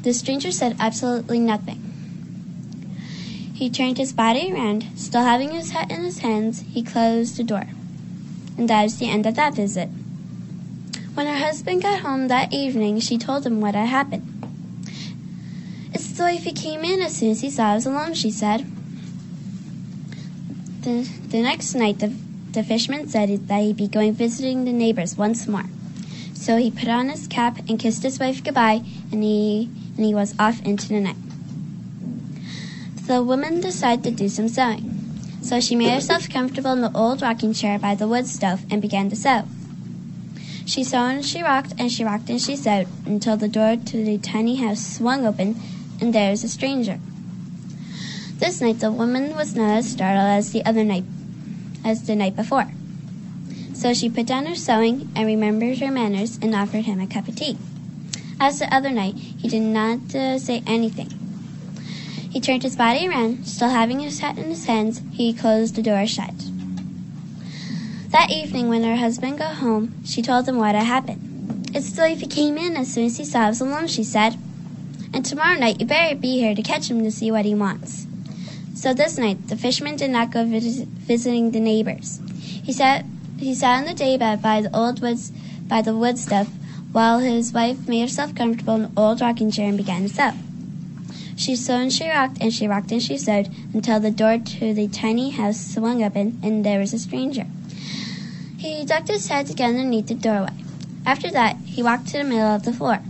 The 0.00 0.14
stranger 0.14 0.50
said 0.50 0.76
absolutely 0.80 1.40
nothing. 1.40 1.82
He 3.54 3.68
turned 3.68 3.98
his 3.98 4.14
body 4.14 4.50
around, 4.50 4.86
still 4.96 5.22
having 5.22 5.50
his 5.50 5.72
hat 5.72 5.90
in 5.90 6.02
his 6.02 6.20
hands, 6.20 6.64
he 6.72 6.82
closed 6.82 7.36
the 7.36 7.44
door. 7.44 7.66
And 8.56 8.70
that 8.70 8.84
was 8.84 8.96
the 8.96 9.10
end 9.10 9.26
of 9.26 9.34
that 9.34 9.54
visit. 9.54 9.90
When 11.12 11.26
her 11.26 11.36
husband 11.36 11.82
got 11.82 12.00
home 12.00 12.28
that 12.28 12.54
evening, 12.54 13.00
she 13.00 13.18
told 13.18 13.44
him 13.44 13.60
what 13.60 13.74
had 13.74 13.88
happened. 13.88 14.35
He 16.16 16.52
came 16.52 16.84
in 16.84 17.02
as 17.02 17.16
soon 17.16 17.32
as 17.32 17.40
he 17.40 17.50
saw 17.50 17.72
I 17.72 17.74
was 17.74 17.86
alone, 17.86 18.14
she 18.14 18.30
said. 18.30 18.64
The, 20.82 21.02
the 21.28 21.42
next 21.42 21.74
night, 21.74 21.98
the, 21.98 22.14
the 22.52 22.62
fisherman 22.62 23.08
said 23.08 23.48
that 23.48 23.60
he'd 23.60 23.76
be 23.76 23.88
going 23.88 24.14
visiting 24.14 24.64
the 24.64 24.72
neighbors 24.72 25.18
once 25.18 25.48
more. 25.48 25.64
So 26.34 26.56
he 26.56 26.70
put 26.70 26.88
on 26.88 27.08
his 27.08 27.26
cap 27.26 27.58
and 27.68 27.78
kissed 27.78 28.04
his 28.04 28.20
wife 28.20 28.44
goodbye, 28.44 28.82
and 29.10 29.22
he 29.24 29.68
and 29.96 30.06
he 30.06 30.14
was 30.14 30.34
off 30.38 30.62
into 30.64 30.88
the 30.88 31.00
night. 31.00 31.16
The 33.06 33.22
woman 33.22 33.60
decided 33.60 34.04
to 34.04 34.10
do 34.12 34.28
some 34.28 34.48
sewing. 34.48 35.18
So 35.42 35.60
she 35.60 35.74
made 35.74 35.92
herself 35.92 36.30
comfortable 36.30 36.72
in 36.72 36.80
the 36.80 36.96
old 36.96 37.22
rocking 37.22 37.52
chair 37.52 37.78
by 37.78 37.94
the 37.94 38.08
wood 38.08 38.26
stove 38.26 38.64
and 38.70 38.80
began 38.80 39.10
to 39.10 39.16
sew. 39.16 39.42
She 40.64 40.84
sewed 40.84 41.16
and 41.16 41.24
she 41.24 41.42
rocked 41.42 41.74
and 41.78 41.90
she 41.90 42.04
rocked 42.04 42.30
and 42.30 42.40
she 42.40 42.56
sewed 42.56 42.86
until 43.04 43.36
the 43.36 43.48
door 43.48 43.76
to 43.76 44.04
the 44.04 44.18
tiny 44.18 44.56
house 44.56 44.96
swung 44.96 45.26
open 45.26 45.60
and 46.00 46.14
there 46.14 46.30
was 46.30 46.44
a 46.44 46.48
stranger. 46.48 46.98
This 48.38 48.60
night 48.60 48.80
the 48.80 48.92
woman 48.92 49.34
was 49.34 49.54
not 49.54 49.78
as 49.78 49.90
startled 49.90 50.26
as 50.26 50.52
the 50.52 50.64
other 50.64 50.84
night 50.84 51.04
as 51.84 52.06
the 52.06 52.16
night 52.16 52.36
before. 52.36 52.68
So 53.74 53.94
she 53.94 54.08
put 54.08 54.26
down 54.26 54.46
her 54.46 54.54
sewing 54.54 55.10
and 55.14 55.26
remembered 55.26 55.78
her 55.78 55.90
manners 55.90 56.38
and 56.42 56.54
offered 56.54 56.84
him 56.84 57.00
a 57.00 57.06
cup 57.06 57.28
of 57.28 57.36
tea. 57.36 57.58
As 58.40 58.58
the 58.58 58.74
other 58.74 58.90
night, 58.90 59.14
he 59.14 59.48
did 59.48 59.62
not 59.62 60.14
uh, 60.14 60.38
say 60.38 60.62
anything. 60.66 61.08
He 62.30 62.40
turned 62.40 62.62
his 62.62 62.76
body 62.76 63.08
around, 63.08 63.46
still 63.46 63.70
having 63.70 64.00
his 64.00 64.20
hat 64.20 64.36
in 64.36 64.44
his 64.44 64.66
hands, 64.66 65.00
he 65.12 65.32
closed 65.32 65.74
the 65.74 65.82
door 65.82 66.06
shut. 66.06 66.34
That 68.10 68.30
evening, 68.30 68.68
when 68.68 68.84
her 68.84 68.96
husband 68.96 69.38
got 69.38 69.56
home, 69.56 69.94
she 70.04 70.20
told 70.20 70.46
him 70.48 70.58
what 70.58 70.74
had 70.74 70.84
happened. 70.84 71.70
It's 71.74 71.98
as 71.98 71.98
if 71.98 72.20
he 72.20 72.26
came 72.26 72.58
in 72.58 72.76
as 72.76 72.92
soon 72.92 73.06
as 73.06 73.16
he 73.16 73.24
saw 73.24 73.48
was 73.48 73.60
alone, 73.60 73.86
she 73.86 74.04
said. 74.04 74.36
And 75.12 75.24
tomorrow 75.24 75.58
night 75.58 75.80
you 75.80 75.86
better 75.86 76.14
be 76.14 76.38
here 76.38 76.54
to 76.54 76.62
catch 76.62 76.90
him 76.90 77.02
to 77.02 77.10
see 77.10 77.30
what 77.30 77.44
he 77.44 77.54
wants. 77.54 78.06
So 78.74 78.92
this 78.92 79.18
night 79.18 79.48
the 79.48 79.56
fisherman 79.56 79.96
did 79.96 80.10
not 80.10 80.30
go 80.30 80.44
vis- 80.44 80.82
visiting 80.82 81.50
the 81.50 81.60
neighbors. 81.60 82.20
He 82.38 82.72
sat 82.72 83.04
he 83.38 83.54
sat 83.54 83.78
on 83.78 83.84
the 83.84 83.94
daybed 83.94 84.42
by 84.42 84.60
the 84.60 84.76
old 84.76 85.00
woods 85.00 85.30
by 85.66 85.82
the 85.82 85.96
wood 85.96 86.18
stove 86.18 86.48
while 86.92 87.18
his 87.18 87.52
wife 87.52 87.88
made 87.88 88.02
herself 88.02 88.34
comfortable 88.34 88.74
in 88.76 88.84
an 88.84 88.92
old 88.96 89.20
rocking 89.20 89.50
chair 89.50 89.68
and 89.68 89.76
began 89.76 90.02
to 90.02 90.08
sew. 90.08 90.32
She 91.36 91.54
sewed 91.54 91.80
and 91.82 91.92
she 91.92 92.08
rocked 92.08 92.38
and 92.40 92.52
she 92.52 92.66
rocked 92.66 92.92
and 92.92 93.02
she 93.02 93.18
sewed 93.18 93.50
until 93.74 94.00
the 94.00 94.10
door 94.10 94.38
to 94.38 94.72
the 94.72 94.88
tiny 94.88 95.30
house 95.30 95.74
swung 95.74 96.02
open 96.02 96.38
and 96.42 96.64
there 96.64 96.78
was 96.78 96.94
a 96.94 96.98
stranger. 96.98 97.46
He 98.56 98.84
ducked 98.86 99.08
his 99.08 99.28
head 99.28 99.54
get 99.54 99.68
underneath 99.68 100.06
the 100.06 100.14
doorway. 100.14 100.52
After 101.04 101.30
that, 101.30 101.56
he 101.64 101.82
walked 101.82 102.08
to 102.08 102.18
the 102.18 102.24
middle 102.24 102.54
of 102.54 102.64
the 102.64 102.72
floor. 102.72 103.00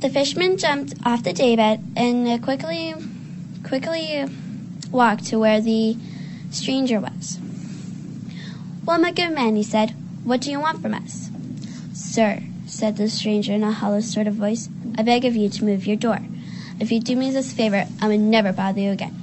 The 0.00 0.08
fisherman 0.08 0.56
jumped 0.56 0.94
off 1.04 1.22
the 1.24 1.34
daybed 1.34 1.80
and 1.94 2.42
quickly, 2.42 2.94
quickly 3.62 4.24
walked 4.90 5.26
to 5.26 5.38
where 5.38 5.60
the 5.60 5.94
stranger 6.50 6.98
was. 6.98 7.38
Well, 8.86 8.98
my 8.98 9.12
good 9.12 9.34
man, 9.34 9.56
he 9.56 9.62
said, 9.62 9.94
what 10.24 10.40
do 10.40 10.50
you 10.50 10.58
want 10.58 10.80
from 10.80 10.94
us? 10.94 11.30
Sir, 11.92 12.42
said 12.66 12.96
the 12.96 13.10
stranger 13.10 13.52
in 13.52 13.62
a 13.62 13.72
hollow 13.72 14.00
sort 14.00 14.26
of 14.26 14.36
voice, 14.36 14.70
I 14.96 15.02
beg 15.02 15.26
of 15.26 15.36
you 15.36 15.50
to 15.50 15.64
move 15.64 15.86
your 15.86 15.96
door. 15.96 16.20
If 16.80 16.90
you 16.90 16.98
do 16.98 17.14
me 17.14 17.30
this 17.30 17.52
favor, 17.52 17.86
I 18.00 18.08
will 18.08 18.18
never 18.18 18.54
bother 18.54 18.80
you 18.80 18.92
again. 18.92 19.14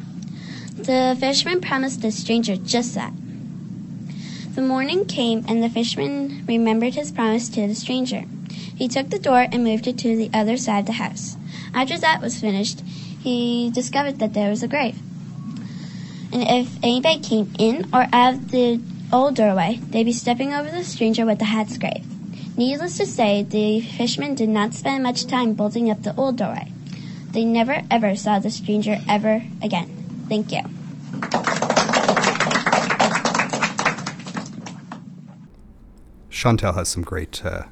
The 0.75 1.17
fisherman 1.19 1.59
promised 1.59 2.03
the 2.03 2.11
stranger 2.11 2.55
just 2.55 2.93
that. 2.93 3.13
The 4.53 4.61
morning 4.61 5.05
came, 5.05 5.43
and 5.47 5.63
the 5.63 5.69
fisherman 5.69 6.45
remembered 6.47 6.93
his 6.93 7.11
promise 7.11 7.49
to 7.49 7.67
the 7.67 7.73
stranger. 7.73 8.25
He 8.77 8.87
took 8.87 9.09
the 9.09 9.17
door 9.17 9.47
and 9.51 9.63
moved 9.63 9.87
it 9.87 9.97
to 9.99 10.15
the 10.15 10.29
other 10.33 10.55
side 10.55 10.81
of 10.81 10.85
the 10.85 10.91
house. 10.93 11.35
After 11.73 11.97
that 11.97 12.21
was 12.21 12.39
finished, 12.39 12.81
he 13.19 13.71
discovered 13.73 14.19
that 14.19 14.35
there 14.35 14.51
was 14.51 14.61
a 14.61 14.67
grave. 14.67 14.99
And 16.31 16.43
if 16.43 16.77
anybody 16.83 17.19
came 17.19 17.51
in 17.57 17.89
or 17.91 18.05
out 18.13 18.35
of 18.35 18.51
the 18.51 18.79
old 19.11 19.35
doorway, 19.35 19.79
they'd 19.89 20.03
be 20.03 20.13
stepping 20.13 20.53
over 20.53 20.69
the 20.69 20.83
stranger 20.83 21.25
with 21.25 21.39
the 21.39 21.45
hat's 21.45 21.79
grave. 21.79 22.05
Needless 22.55 22.97
to 22.97 23.07
say, 23.07 23.41
the 23.41 23.81
fishermen 23.81 24.35
did 24.35 24.49
not 24.49 24.75
spend 24.75 25.01
much 25.01 25.25
time 25.25 25.53
bolting 25.53 25.89
up 25.89 26.03
the 26.03 26.15
old 26.15 26.37
doorway. 26.37 26.71
They 27.31 27.45
never 27.45 27.81
ever 27.89 28.15
saw 28.15 28.37
the 28.37 28.51
stranger 28.51 28.97
ever 29.09 29.43
again. 29.63 29.87
Thank 30.29 30.51
you. 30.51 30.61
Chantel 36.29 36.75
has 36.75 36.89
some 36.89 37.03
great 37.03 37.43
uh, 37.43 37.63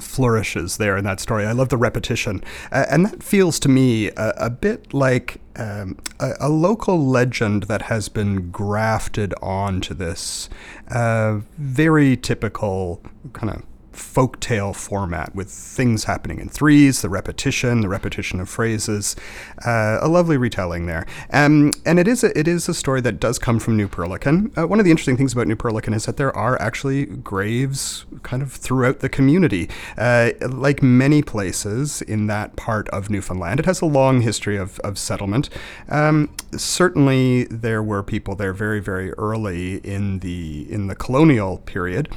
flourishes 0.00 0.76
there 0.76 0.96
in 0.96 1.04
that 1.04 1.20
story. 1.20 1.46
I 1.46 1.52
love 1.52 1.68
the 1.68 1.76
repetition. 1.76 2.42
Uh, 2.70 2.86
and 2.90 3.06
that 3.06 3.22
feels 3.22 3.58
to 3.60 3.68
me 3.68 4.08
a, 4.08 4.34
a 4.36 4.50
bit 4.50 4.92
like 4.92 5.40
um, 5.56 5.98
a, 6.18 6.32
a, 6.40 6.48
local 6.48 7.06
legend 7.06 7.64
that 7.64 7.82
has 7.82 8.08
been 8.08 8.50
grafted 8.50 9.34
onto 9.40 9.94
this 9.94 10.48
uh, 10.88 11.40
very 11.56 12.16
typical 12.16 13.00
kind 13.32 13.52
of 13.52 13.62
folktale 13.94 14.74
format 14.74 15.34
with 15.34 15.50
things 15.50 16.04
happening 16.04 16.38
in 16.38 16.48
threes, 16.48 17.02
the 17.02 17.08
repetition, 17.08 17.80
the 17.80 17.88
repetition 17.88 18.40
of 18.40 18.48
phrases. 18.48 19.16
Uh, 19.64 19.98
a 20.00 20.08
lovely 20.08 20.36
retelling 20.36 20.86
there. 20.86 21.06
Um, 21.32 21.72
and 21.86 21.98
it 21.98 22.08
is 22.08 22.24
a, 22.24 22.36
it 22.38 22.48
is 22.48 22.68
a 22.68 22.74
story 22.74 23.00
that 23.02 23.20
does 23.20 23.38
come 23.38 23.58
from 23.58 23.76
New 23.76 23.88
Perlican. 23.88 24.56
Uh, 24.56 24.66
one 24.66 24.78
of 24.78 24.84
the 24.84 24.90
interesting 24.90 25.16
things 25.16 25.32
about 25.32 25.46
New 25.46 25.56
Perlican 25.56 25.94
is 25.94 26.06
that 26.06 26.16
there 26.16 26.34
are 26.36 26.60
actually 26.60 27.06
graves 27.06 28.04
kind 28.22 28.42
of 28.42 28.52
throughout 28.52 29.00
the 29.00 29.08
community. 29.08 29.68
Uh, 29.96 30.30
like 30.48 30.82
many 30.82 31.22
places 31.22 32.02
in 32.02 32.26
that 32.26 32.56
part 32.56 32.88
of 32.88 33.10
Newfoundland, 33.10 33.60
it 33.60 33.66
has 33.66 33.80
a 33.80 33.86
long 33.86 34.20
history 34.20 34.56
of, 34.56 34.78
of 34.80 34.98
settlement. 34.98 35.48
Um, 35.88 36.34
certainly, 36.52 37.44
there 37.44 37.82
were 37.82 38.02
people 38.02 38.34
there 38.34 38.52
very, 38.52 38.80
very 38.80 39.12
early 39.12 39.76
in 39.78 40.20
the 40.20 40.66
in 40.70 40.86
the 40.86 40.94
colonial 40.94 41.58
period, 41.58 42.08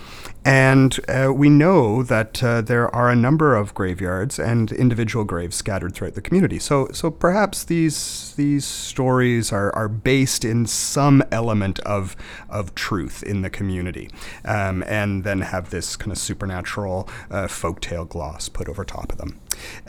and 0.48 0.98
uh, 1.10 1.34
we 1.34 1.50
know 1.50 2.04
that 2.04 2.42
uh, 2.42 2.62
there 2.62 2.94
are 2.96 3.10
a 3.10 3.18
number 3.18 3.54
of 3.54 3.74
graveyards 3.74 4.40
and 4.40 4.72
individual 4.72 5.26
graves 5.26 5.58
scattered 5.58 5.94
throughout 5.94 6.14
the 6.14 6.22
community. 6.22 6.58
So, 6.58 6.88
so 6.94 7.12
perhaps 7.12 7.66
these 7.66 8.34
these 8.38 8.64
stories 8.64 9.52
are, 9.52 9.76
are 9.76 9.90
based 9.90 10.46
in 10.46 10.66
some 10.66 11.22
element 11.34 11.80
of 11.82 12.16
of 12.50 12.74
truth 12.76 13.24
in 13.24 13.42
the 13.42 13.50
community, 13.50 14.10
um, 14.46 14.86
and 14.88 15.26
then 15.26 15.42
have 15.42 15.70
this 15.70 15.98
kind 15.98 16.14
of 16.14 16.18
supernatural 16.18 17.10
uh, 17.30 17.48
folktale 17.48 18.08
gloss 18.08 18.48
put 18.48 18.70
over 18.70 18.86
top 18.86 19.12
of 19.12 19.18
them. 19.18 19.38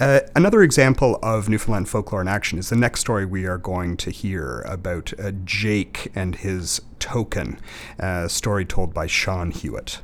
Uh, 0.01 0.21
another 0.35 0.63
example 0.63 1.21
of 1.23 1.49
Newfoundland 1.49 1.89
folklore 1.89 2.23
in 2.23 2.27
action 2.27 2.59
is 2.59 2.69
the 2.69 2.75
next 2.77 2.99
story 2.99 3.25
we 3.25 3.47
are 3.47 3.59
going 3.59 3.97
to 3.99 4.11
hear 4.11 4.63
about 4.63 5.13
uh, 5.21 5.31
Jake 5.45 6.11
and 6.17 6.35
his 6.35 6.81
token, 6.99 7.61
a 8.01 8.29
story 8.29 8.65
told 8.65 8.93
by 8.93 9.07
Sean 9.07 9.53
Hewitt. 9.53 10.01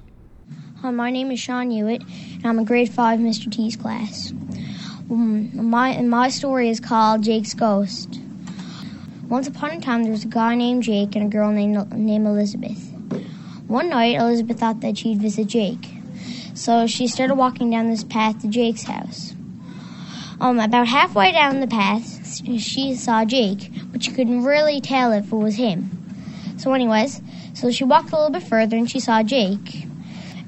My 0.92 1.10
name 1.10 1.30
is 1.30 1.40
Sean 1.40 1.70
Hewitt, 1.70 2.02
and 2.02 2.44
I'm 2.44 2.58
a 2.58 2.64
grade 2.64 2.92
5 2.92 3.18
Mr. 3.18 3.50
T's 3.50 3.74
class. 3.74 4.32
Um, 5.10 5.70
my, 5.70 5.98
my 6.02 6.28
story 6.28 6.68
is 6.68 6.78
called 6.78 7.22
Jake's 7.22 7.54
Ghost. 7.54 8.20
Once 9.30 9.48
upon 9.48 9.70
a 9.70 9.80
time, 9.80 10.02
there 10.02 10.12
was 10.12 10.24
a 10.24 10.28
guy 10.28 10.54
named 10.54 10.82
Jake 10.82 11.16
and 11.16 11.24
a 11.24 11.28
girl 11.30 11.50
named, 11.52 11.90
named 11.94 12.26
Elizabeth. 12.26 12.92
One 13.66 13.88
night, 13.88 14.16
Elizabeth 14.16 14.60
thought 14.60 14.80
that 14.80 14.98
she'd 14.98 15.22
visit 15.22 15.46
Jake, 15.46 15.88
so 16.52 16.86
she 16.86 17.08
started 17.08 17.36
walking 17.36 17.70
down 17.70 17.88
this 17.88 18.04
path 18.04 18.42
to 18.42 18.48
Jake's 18.48 18.82
house. 18.82 19.34
Um, 20.38 20.60
about 20.60 20.86
halfway 20.86 21.32
down 21.32 21.60
the 21.60 21.66
path, 21.66 22.42
she 22.60 22.94
saw 22.94 23.24
Jake, 23.24 23.70
but 23.90 24.04
she 24.04 24.12
couldn't 24.12 24.44
really 24.44 24.82
tell 24.82 25.12
if 25.12 25.32
it 25.32 25.36
was 25.36 25.54
him. 25.54 25.90
So, 26.58 26.74
anyways, 26.74 27.22
so 27.54 27.70
she 27.70 27.84
walked 27.84 28.12
a 28.12 28.16
little 28.16 28.30
bit 28.30 28.42
further 28.42 28.76
and 28.76 28.90
she 28.90 29.00
saw 29.00 29.22
Jake. 29.22 29.83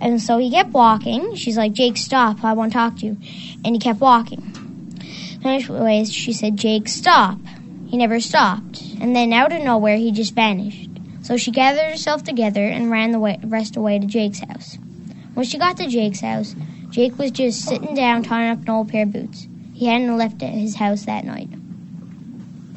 And 0.00 0.20
so 0.20 0.38
he 0.38 0.50
kept 0.50 0.70
walking. 0.70 1.34
She's 1.34 1.56
like, 1.56 1.72
Jake, 1.72 1.96
stop. 1.96 2.44
I 2.44 2.52
want 2.52 2.72
to 2.72 2.78
talk 2.78 2.96
to 2.98 3.06
you. 3.06 3.16
And 3.64 3.74
he 3.74 3.78
kept 3.78 4.00
walking. 4.00 4.52
Anyways, 5.44 6.12
she 6.12 6.32
said, 6.32 6.56
Jake, 6.56 6.88
stop. 6.88 7.38
He 7.88 7.96
never 7.96 8.20
stopped. 8.20 8.82
And 9.00 9.14
then 9.14 9.32
out 9.32 9.52
of 9.52 9.62
nowhere, 9.62 9.96
he 9.96 10.10
just 10.10 10.34
vanished. 10.34 10.90
So 11.22 11.36
she 11.36 11.50
gathered 11.50 11.90
herself 11.90 12.24
together 12.24 12.64
and 12.64 12.90
ran 12.90 13.12
the 13.12 13.18
way, 13.18 13.38
rest 13.42 13.76
away 13.76 13.98
to 13.98 14.06
Jake's 14.06 14.40
house. 14.40 14.76
When 15.34 15.46
she 15.46 15.58
got 15.58 15.76
to 15.78 15.88
Jake's 15.88 16.20
house, 16.20 16.54
Jake 16.90 17.18
was 17.18 17.30
just 17.30 17.64
sitting 17.64 17.94
down 17.94 18.22
tying 18.22 18.50
up 18.50 18.62
an 18.62 18.70
old 18.70 18.88
pair 18.88 19.04
of 19.04 19.12
boots. 19.12 19.46
He 19.74 19.86
hadn't 19.86 20.16
left 20.16 20.40
his 20.40 20.76
house 20.76 21.04
that 21.04 21.24
night. 21.24 21.48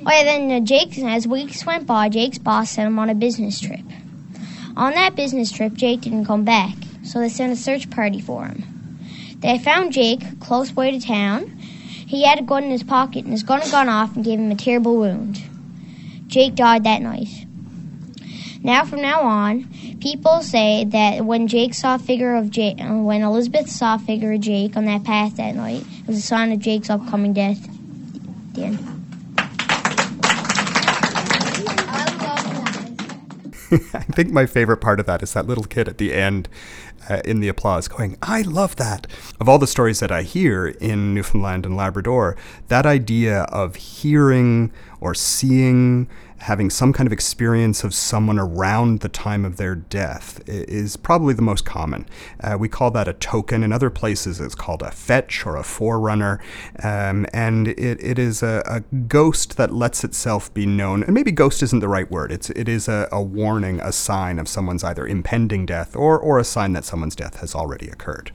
Well, 0.01 0.23
then 0.23 0.51
uh, 0.51 0.65
Jake, 0.65 0.97
as 0.99 1.27
weeks 1.27 1.65
went 1.65 1.85
by, 1.85 2.09
Jake's 2.09 2.37
boss 2.37 2.71
sent 2.71 2.87
him 2.87 2.99
on 2.99 3.09
a 3.09 3.15
business 3.15 3.59
trip. 3.59 3.81
On 4.75 4.93
that 4.93 5.15
business 5.15 5.51
trip, 5.51 5.73
Jake 5.73 6.01
didn't 6.01 6.25
come 6.25 6.43
back 6.43 6.75
so 7.03 7.19
they 7.19 7.29
sent 7.29 7.53
a 7.53 7.55
search 7.55 7.89
party 7.89 8.21
for 8.21 8.45
him. 8.45 8.63
They 9.39 9.57
found 9.57 9.93
Jake 9.93 10.39
close 10.39 10.73
way 10.73 10.91
to 10.91 10.99
town. 10.99 11.47
He 11.59 12.25
had 12.25 12.39
a 12.39 12.43
gun 12.43 12.65
in 12.65 12.71
his 12.71 12.83
pocket, 12.83 13.23
and 13.23 13.31
his 13.31 13.43
gun 13.43 13.61
had 13.61 13.71
gone 13.71 13.89
off 13.89 14.15
and 14.15 14.25
gave 14.25 14.39
him 14.39 14.51
a 14.51 14.55
terrible 14.55 14.97
wound. 14.97 15.41
Jake 16.27 16.55
died 16.55 16.83
that 16.83 17.01
night. 17.01 17.45
Now, 18.61 18.83
from 18.83 19.01
now 19.01 19.21
on, 19.21 19.69
people 20.01 20.41
say 20.41 20.83
that 20.85 21.23
when 21.25 21.47
Jake 21.47 21.73
saw 21.73 21.95
a 21.95 21.99
figure 21.99 22.35
of 22.35 22.49
Jake, 22.49 22.81
uh, 22.81 22.93
when 22.95 23.21
Elizabeth 23.21 23.69
saw 23.69 23.95
a 23.95 23.99
figure 23.99 24.33
of 24.33 24.41
Jake 24.41 24.75
on 24.75 24.85
that 24.85 25.05
path 25.05 25.37
that 25.37 25.55
night, 25.55 25.83
it 26.01 26.07
was 26.07 26.17
a 26.17 26.21
sign 26.21 26.51
of 26.51 26.59
Jake's 26.59 26.89
upcoming 26.89 27.31
death. 27.31 27.59
The 28.53 28.63
end. 28.65 28.79
I 33.71 34.01
think 34.11 34.31
my 34.31 34.45
favorite 34.45 34.77
part 34.77 34.99
of 34.99 35.05
that 35.05 35.21
is 35.21 35.33
that 35.33 35.45
little 35.45 35.63
kid 35.63 35.87
at 35.87 35.99
the 35.99 36.13
end 36.13 36.49
uh, 37.09 37.21
in 37.25 37.39
the 37.39 37.47
applause 37.47 37.87
going, 37.87 38.17
I 38.21 38.41
love 38.43 38.75
that. 38.77 39.07
Of 39.39 39.49
all 39.49 39.57
the 39.57 39.67
stories 39.67 39.99
that 39.99 40.11
I 40.11 40.21
hear 40.21 40.67
in 40.67 41.13
Newfoundland 41.13 41.65
and 41.65 41.75
Labrador, 41.75 42.37
that 42.67 42.85
idea 42.85 43.41
of 43.43 43.75
hearing 43.75 44.71
or 45.01 45.13
seeing 45.13 46.07
having 46.39 46.69
some 46.69 46.93
kind 46.93 47.07
of 47.07 47.13
experience 47.13 47.83
of 47.83 47.93
someone 47.93 48.39
around 48.39 49.01
the 49.01 49.09
time 49.09 49.45
of 49.45 49.57
their 49.57 49.75
death 49.75 50.41
is 50.47 50.97
probably 50.97 51.33
the 51.33 51.41
most 51.41 51.65
common. 51.65 52.07
Uh, 52.41 52.57
we 52.59 52.69
call 52.69 52.91
that 52.91 53.07
a 53.07 53.13
token. 53.13 53.63
In 53.63 53.73
other 53.73 53.89
places, 53.89 54.39
it's 54.39 54.55
called 54.55 54.81
a 54.81 54.91
fetch 54.91 55.45
or 55.45 55.55
a 55.55 55.63
forerunner. 55.63 56.39
Um, 56.81 57.25
and 57.33 57.67
it, 57.67 58.03
it 58.03 58.17
is 58.17 58.41
a, 58.41 58.63
a, 58.65 58.79
ghost 59.07 59.57
that 59.57 59.73
lets 59.73 60.03
itself 60.03 60.53
be 60.53 60.65
known. 60.65 61.03
And 61.03 61.13
maybe 61.13 61.31
ghost 61.31 61.61
isn't 61.61 61.79
the 61.79 61.87
right 61.87 62.09
word. 62.09 62.31
It's, 62.31 62.49
it 62.51 62.69
is 62.69 62.87
a, 62.87 63.07
a 63.11 63.21
warning, 63.21 63.79
a 63.81 63.91
sign 63.91 64.39
of 64.39 64.47
someone's 64.47 64.83
either 64.83 65.05
impending 65.05 65.65
death 65.65 65.95
or, 65.95 66.17
or 66.17 66.39
a 66.39 66.43
sign 66.43 66.73
that 66.73 66.85
someone's 66.85 67.15
death 67.15 67.39
has 67.41 67.53
already 67.53 67.87
occurred. 67.87 68.31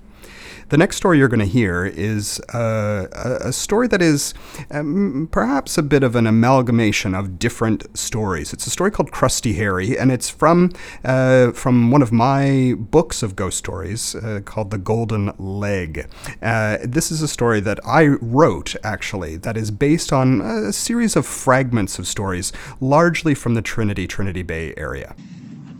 The 0.71 0.79
next 0.79 0.97
story 0.97 1.19
you're 1.19 1.29
going 1.29 1.41
to 1.41 1.47
hear 1.47 1.85
is 1.85 2.41
uh, 2.53 3.07
a, 3.13 3.53
story 3.53 3.87
that 3.89 4.01
is 4.01 4.33
um, 4.71 5.29
perhaps 5.31 5.77
a 5.77 5.83
bit 5.83 6.03
of 6.03 6.17
an 6.17 6.27
amalgamation 6.27 7.15
of 7.15 7.39
different 7.39 7.85
stories. 7.97 8.53
It's 8.53 8.67
a 8.67 8.71
story 8.71 8.91
called 8.91 9.13
Crusty 9.13 9.53
Harry, 9.55 9.99
and 9.99 10.11
it's 10.11 10.31
from 10.31 10.73
uh, 11.05 11.53
from 11.53 11.91
one 11.91 12.03
of 12.03 12.13
my 12.13 12.75
books 12.79 13.23
of 13.23 13.37
ghost 13.37 13.59
stories 13.59 14.15
uh, 14.15 14.41
called 14.45 14.71
The 14.71 14.79
Golden 14.79 15.33
Leg. 15.39 16.09
Uh, 16.43 16.79
this 16.83 17.11
is 17.11 17.21
a 17.21 17.29
story 17.29 17.61
that 17.61 17.79
I 17.87 18.07
wrote, 18.07 18.75
actually, 18.83 19.37
that 19.39 19.57
is 19.57 19.71
based 19.71 20.13
on 20.13 20.41
a 20.41 20.73
series 20.73 21.15
of 21.15 21.27
fragments 21.27 21.99
of 21.99 22.07
stories, 22.07 22.53
largely 22.81 23.35
from 23.35 23.55
the 23.55 23.63
Trinity, 23.63 24.07
Trinity 24.07 24.43
Bay 24.43 24.73
area. 24.77 25.15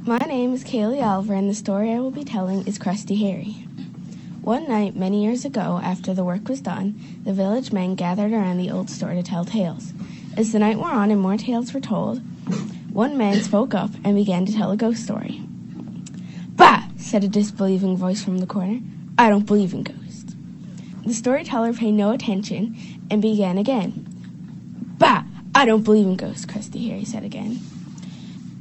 My 0.07 0.19
name 0.19 0.53
is 0.53 0.63
Kaylee 0.63 1.03
Oliver, 1.03 1.33
and 1.33 1.49
the 1.49 1.55
story 1.55 1.91
I 1.91 1.99
will 1.99 2.11
be 2.11 2.25
telling 2.25 2.67
is 2.67 2.79
Crusty 2.79 3.17
Harry. 3.17 3.67
One 4.45 4.69
night, 4.69 4.95
many 4.95 5.25
years 5.25 5.47
ago, 5.47 5.81
after 5.83 6.13
the 6.13 6.23
work 6.23 6.51
was 6.51 6.61
done, 6.61 7.01
the 7.25 7.33
village 7.33 7.73
men 7.73 7.95
gathered 7.95 8.31
around 8.31 8.59
the 8.59 8.71
old 8.71 8.91
store 8.91 9.15
to 9.15 9.23
tell 9.23 9.47
tales. 9.47 9.95
As 10.37 10.53
the 10.53 10.59
night 10.59 10.77
wore 10.77 10.91
on 10.91 11.11
and 11.11 11.19
more 11.19 11.39
tales 11.39 11.73
were 11.73 11.81
told, 11.81 12.19
one 12.93 13.17
man 13.17 13.41
spoke 13.41 13.73
up 13.73 13.89
and 14.05 14.15
began 14.15 14.45
to 14.45 14.53
tell 14.53 14.71
a 14.71 14.77
ghost 14.77 15.03
story. 15.03 15.41
Bah! 16.57 16.83
said 16.99 17.25
a 17.25 17.29
disbelieving 17.29 17.97
voice 17.97 18.23
from 18.23 18.37
the 18.37 18.47
corner. 18.47 18.81
I 19.17 19.31
don't 19.31 19.47
believe 19.47 19.73
in 19.73 19.83
ghosts. 19.83 20.37
The 21.07 21.15
storyteller 21.15 21.73
paid 21.73 21.93
no 21.93 22.11
attention 22.11 22.77
and 23.11 23.23
began 23.23 23.57
again. 23.57 24.05
Bah! 24.99 25.23
I 25.55 25.65
don't 25.65 25.85
believe 25.85 26.07
in 26.07 26.17
ghosts, 26.17 26.45
Crusty 26.45 26.87
Harry 26.91 27.07
said 27.07 27.25
again. 27.25 27.61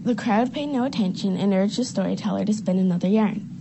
The 0.04 0.16
crowd 0.16 0.54
paid 0.54 0.68
no 0.68 0.86
attention 0.86 1.36
and 1.36 1.54
urged 1.54 1.78
the 1.78 1.84
storyteller 1.84 2.46
to 2.46 2.54
spin 2.54 2.80
another 2.80 3.10
yarn. 3.10 3.53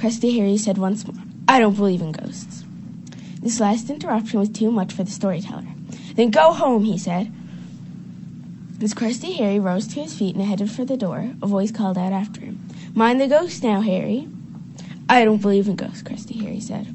Crusty 0.00 0.38
Harry 0.38 0.56
said 0.56 0.78
once 0.78 1.06
more, 1.06 1.22
I 1.46 1.60
don't 1.60 1.76
believe 1.76 2.00
in 2.00 2.12
ghosts. 2.12 2.64
This 3.42 3.60
last 3.60 3.90
interruption 3.90 4.40
was 4.40 4.48
too 4.48 4.70
much 4.70 4.94
for 4.94 5.04
the 5.04 5.10
storyteller. 5.10 5.66
Then 6.14 6.30
go 6.30 6.54
home, 6.54 6.84
he 6.84 6.96
said. 6.96 7.30
As 8.80 8.94
Crusty 8.94 9.34
Harry 9.34 9.60
rose 9.60 9.86
to 9.88 10.00
his 10.00 10.18
feet 10.18 10.36
and 10.36 10.42
headed 10.42 10.70
for 10.70 10.86
the 10.86 10.96
door, 10.96 11.30
a 11.42 11.46
voice 11.46 11.70
called 11.70 11.98
out 11.98 12.14
after 12.14 12.40
him, 12.40 12.66
Mind 12.94 13.20
the 13.20 13.28
ghost 13.28 13.62
now, 13.62 13.82
Harry. 13.82 14.26
I 15.06 15.22
don't 15.22 15.42
believe 15.42 15.68
in 15.68 15.76
ghosts, 15.76 16.00
Crusty 16.00 16.38
Harry 16.38 16.60
said, 16.60 16.86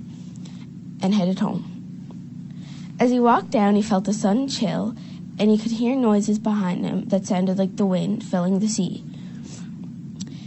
and 1.04 1.14
headed 1.14 1.38
home. 1.38 2.96
As 3.00 3.12
he 3.12 3.20
walked 3.20 3.52
down, 3.52 3.76
he 3.76 3.84
felt 3.84 4.08
a 4.08 4.14
sudden 4.14 4.48
chill, 4.48 4.96
and 5.38 5.52
he 5.52 5.60
could 5.60 5.74
hear 5.74 5.96
noises 5.96 6.40
behind 6.40 6.84
him 6.84 7.06
that 7.10 7.28
sounded 7.28 7.60
like 7.60 7.76
the 7.76 7.86
wind 7.86 8.24
filling 8.24 8.58
the 8.58 8.68
sea. 8.68 9.04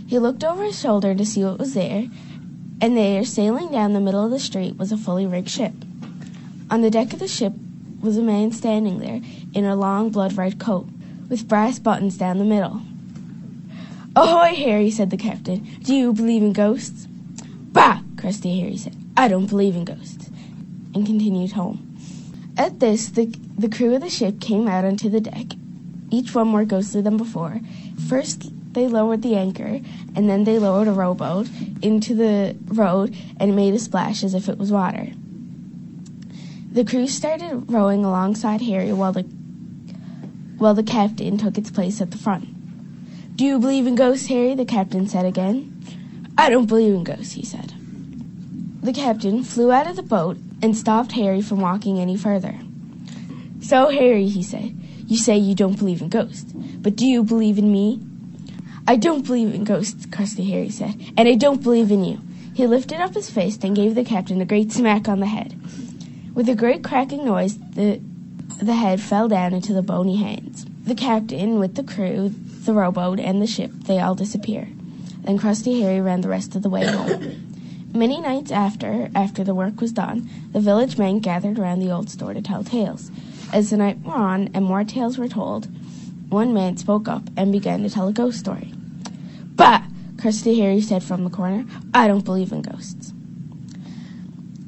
He 0.08 0.18
looked 0.18 0.42
over 0.42 0.64
his 0.64 0.80
shoulder 0.80 1.14
to 1.14 1.24
see 1.24 1.44
what 1.44 1.60
was 1.60 1.74
there, 1.74 2.08
and 2.80 2.96
there, 2.96 3.24
sailing 3.24 3.70
down 3.70 3.92
the 3.92 4.00
middle 4.00 4.24
of 4.24 4.30
the 4.30 4.38
street, 4.38 4.76
was 4.76 4.92
a 4.92 4.96
fully 4.96 5.26
rigged 5.26 5.50
ship. 5.50 5.72
On 6.70 6.80
the 6.80 6.90
deck 6.90 7.12
of 7.12 7.18
the 7.18 7.28
ship 7.28 7.52
was 8.00 8.16
a 8.16 8.22
man 8.22 8.52
standing 8.52 8.98
there 8.98 9.20
in 9.54 9.64
a 9.64 9.74
long 9.76 10.10
blood 10.10 10.36
red 10.36 10.58
coat, 10.60 10.86
with 11.28 11.48
brass 11.48 11.78
buttons 11.78 12.16
down 12.16 12.38
the 12.38 12.44
middle. 12.44 12.82
Ahoy, 14.14 14.54
Harry, 14.54 14.90
said 14.90 15.10
the 15.10 15.16
captain. 15.16 15.66
Do 15.82 15.94
you 15.94 16.12
believe 16.12 16.42
in 16.42 16.52
ghosts? 16.52 17.06
Bah, 17.72 18.00
Crusty 18.16 18.60
Harry 18.60 18.76
said. 18.76 18.96
I 19.16 19.28
don't 19.28 19.46
believe 19.46 19.76
in 19.76 19.84
ghosts, 19.84 20.30
and 20.94 21.06
continued 21.06 21.52
home. 21.52 21.96
At 22.56 22.80
this, 22.80 23.08
the, 23.10 23.26
the 23.58 23.68
crew 23.68 23.94
of 23.94 24.00
the 24.00 24.10
ship 24.10 24.40
came 24.40 24.68
out 24.68 24.84
onto 24.84 25.08
the 25.08 25.20
deck, 25.20 25.46
each 26.10 26.34
one 26.34 26.48
more 26.48 26.64
ghostly 26.64 27.02
than 27.02 27.16
before. 27.16 27.60
First, 28.08 28.50
they 28.78 28.86
lowered 28.86 29.22
the 29.22 29.34
anchor, 29.34 29.80
and 30.14 30.30
then 30.30 30.44
they 30.44 30.58
lowered 30.58 30.86
a 30.86 30.92
rowboat 30.92 31.48
into 31.82 32.14
the 32.14 32.56
road 32.66 33.14
and 33.40 33.56
made 33.56 33.74
a 33.74 33.78
splash 33.78 34.22
as 34.22 34.34
if 34.34 34.48
it 34.48 34.56
was 34.56 34.70
water. 34.70 35.08
The 36.70 36.84
crew 36.84 37.08
started 37.08 37.70
rowing 37.72 38.04
alongside 38.04 38.60
Harry 38.62 38.92
while 38.92 39.12
the 39.12 39.22
while 40.58 40.74
the 40.74 40.82
captain 40.82 41.38
took 41.38 41.56
its 41.58 41.70
place 41.70 42.00
at 42.00 42.10
the 42.10 42.18
front. 42.18 43.36
Do 43.36 43.44
you 43.44 43.58
believe 43.58 43.86
in 43.86 43.94
ghosts, 43.94 44.26
Harry? 44.26 44.54
the 44.54 44.64
captain 44.64 45.08
said 45.08 45.24
again. 45.24 45.74
I 46.36 46.50
don't 46.50 46.66
believe 46.66 46.94
in 46.94 47.04
ghosts, 47.04 47.32
he 47.32 47.44
said. 47.44 47.72
The 48.82 48.92
captain 48.92 49.44
flew 49.44 49.70
out 49.70 49.86
of 49.86 49.96
the 49.96 50.02
boat 50.02 50.38
and 50.62 50.76
stopped 50.76 51.12
Harry 51.12 51.42
from 51.42 51.60
walking 51.60 51.98
any 51.98 52.16
further. 52.16 52.56
So, 53.60 53.90
Harry, 53.90 54.28
he 54.28 54.42
said, 54.42 54.76
you 55.06 55.16
say 55.16 55.36
you 55.36 55.54
don't 55.54 55.78
believe 55.78 56.02
in 56.02 56.08
ghosts, 56.08 56.52
but 56.52 56.96
do 56.96 57.06
you 57.06 57.22
believe 57.22 57.58
in 57.58 57.72
me? 57.72 58.00
I 58.88 58.96
don't 58.96 59.26
believe 59.26 59.54
in 59.54 59.64
ghosts, 59.64 60.06
Crusty 60.06 60.50
Harry 60.50 60.70
said, 60.70 61.12
and 61.18 61.28
I 61.28 61.34
don't 61.34 61.62
believe 61.62 61.90
in 61.90 62.04
you. 62.04 62.22
He 62.54 62.66
lifted 62.66 63.02
up 63.02 63.12
his 63.12 63.28
fist 63.28 63.62
and 63.62 63.76
gave 63.76 63.94
the 63.94 64.02
captain 64.02 64.40
a 64.40 64.46
great 64.46 64.72
smack 64.72 65.10
on 65.10 65.20
the 65.20 65.26
head. 65.26 65.60
With 66.34 66.48
a 66.48 66.54
great 66.54 66.82
cracking 66.82 67.26
noise, 67.26 67.58
the, 67.58 68.00
the 68.62 68.74
head 68.74 69.02
fell 69.02 69.28
down 69.28 69.52
into 69.52 69.74
the 69.74 69.82
bony 69.82 70.16
hands. 70.16 70.64
The 70.84 70.94
captain, 70.94 71.58
with 71.58 71.74
the 71.74 71.84
crew, 71.84 72.30
the 72.30 72.72
rowboat, 72.72 73.20
and 73.20 73.42
the 73.42 73.46
ship, 73.46 73.70
they 73.72 73.98
all 73.98 74.14
disappeared. 74.14 74.72
Then 75.22 75.36
Crusty 75.36 75.82
Harry 75.82 76.00
ran 76.00 76.22
the 76.22 76.30
rest 76.30 76.56
of 76.56 76.62
the 76.62 76.70
way 76.70 76.86
home. 76.86 77.90
Many 77.92 78.22
nights 78.22 78.50
after, 78.50 79.10
after 79.14 79.44
the 79.44 79.54
work 79.54 79.82
was 79.82 79.92
done, 79.92 80.30
the 80.52 80.60
village 80.60 80.96
men 80.96 81.18
gathered 81.18 81.58
around 81.58 81.80
the 81.80 81.90
old 81.90 82.08
store 82.08 82.32
to 82.32 82.40
tell 82.40 82.64
tales. 82.64 83.10
As 83.52 83.68
the 83.68 83.76
night 83.76 83.98
wore 83.98 84.14
on 84.14 84.48
and 84.54 84.64
more 84.64 84.82
tales 84.82 85.18
were 85.18 85.28
told, 85.28 85.68
one 86.30 86.54
man 86.54 86.78
spoke 86.78 87.06
up 87.06 87.24
and 87.36 87.52
began 87.52 87.82
to 87.82 87.90
tell 87.90 88.08
a 88.08 88.14
ghost 88.14 88.38
story. 88.38 88.72
Bah! 89.58 89.82
Crusty 90.20 90.58
Harry 90.60 90.80
said 90.80 91.02
from 91.02 91.24
the 91.24 91.30
corner. 91.30 91.66
I 91.92 92.06
don't 92.06 92.24
believe 92.24 92.52
in 92.52 92.62
ghosts. 92.62 93.12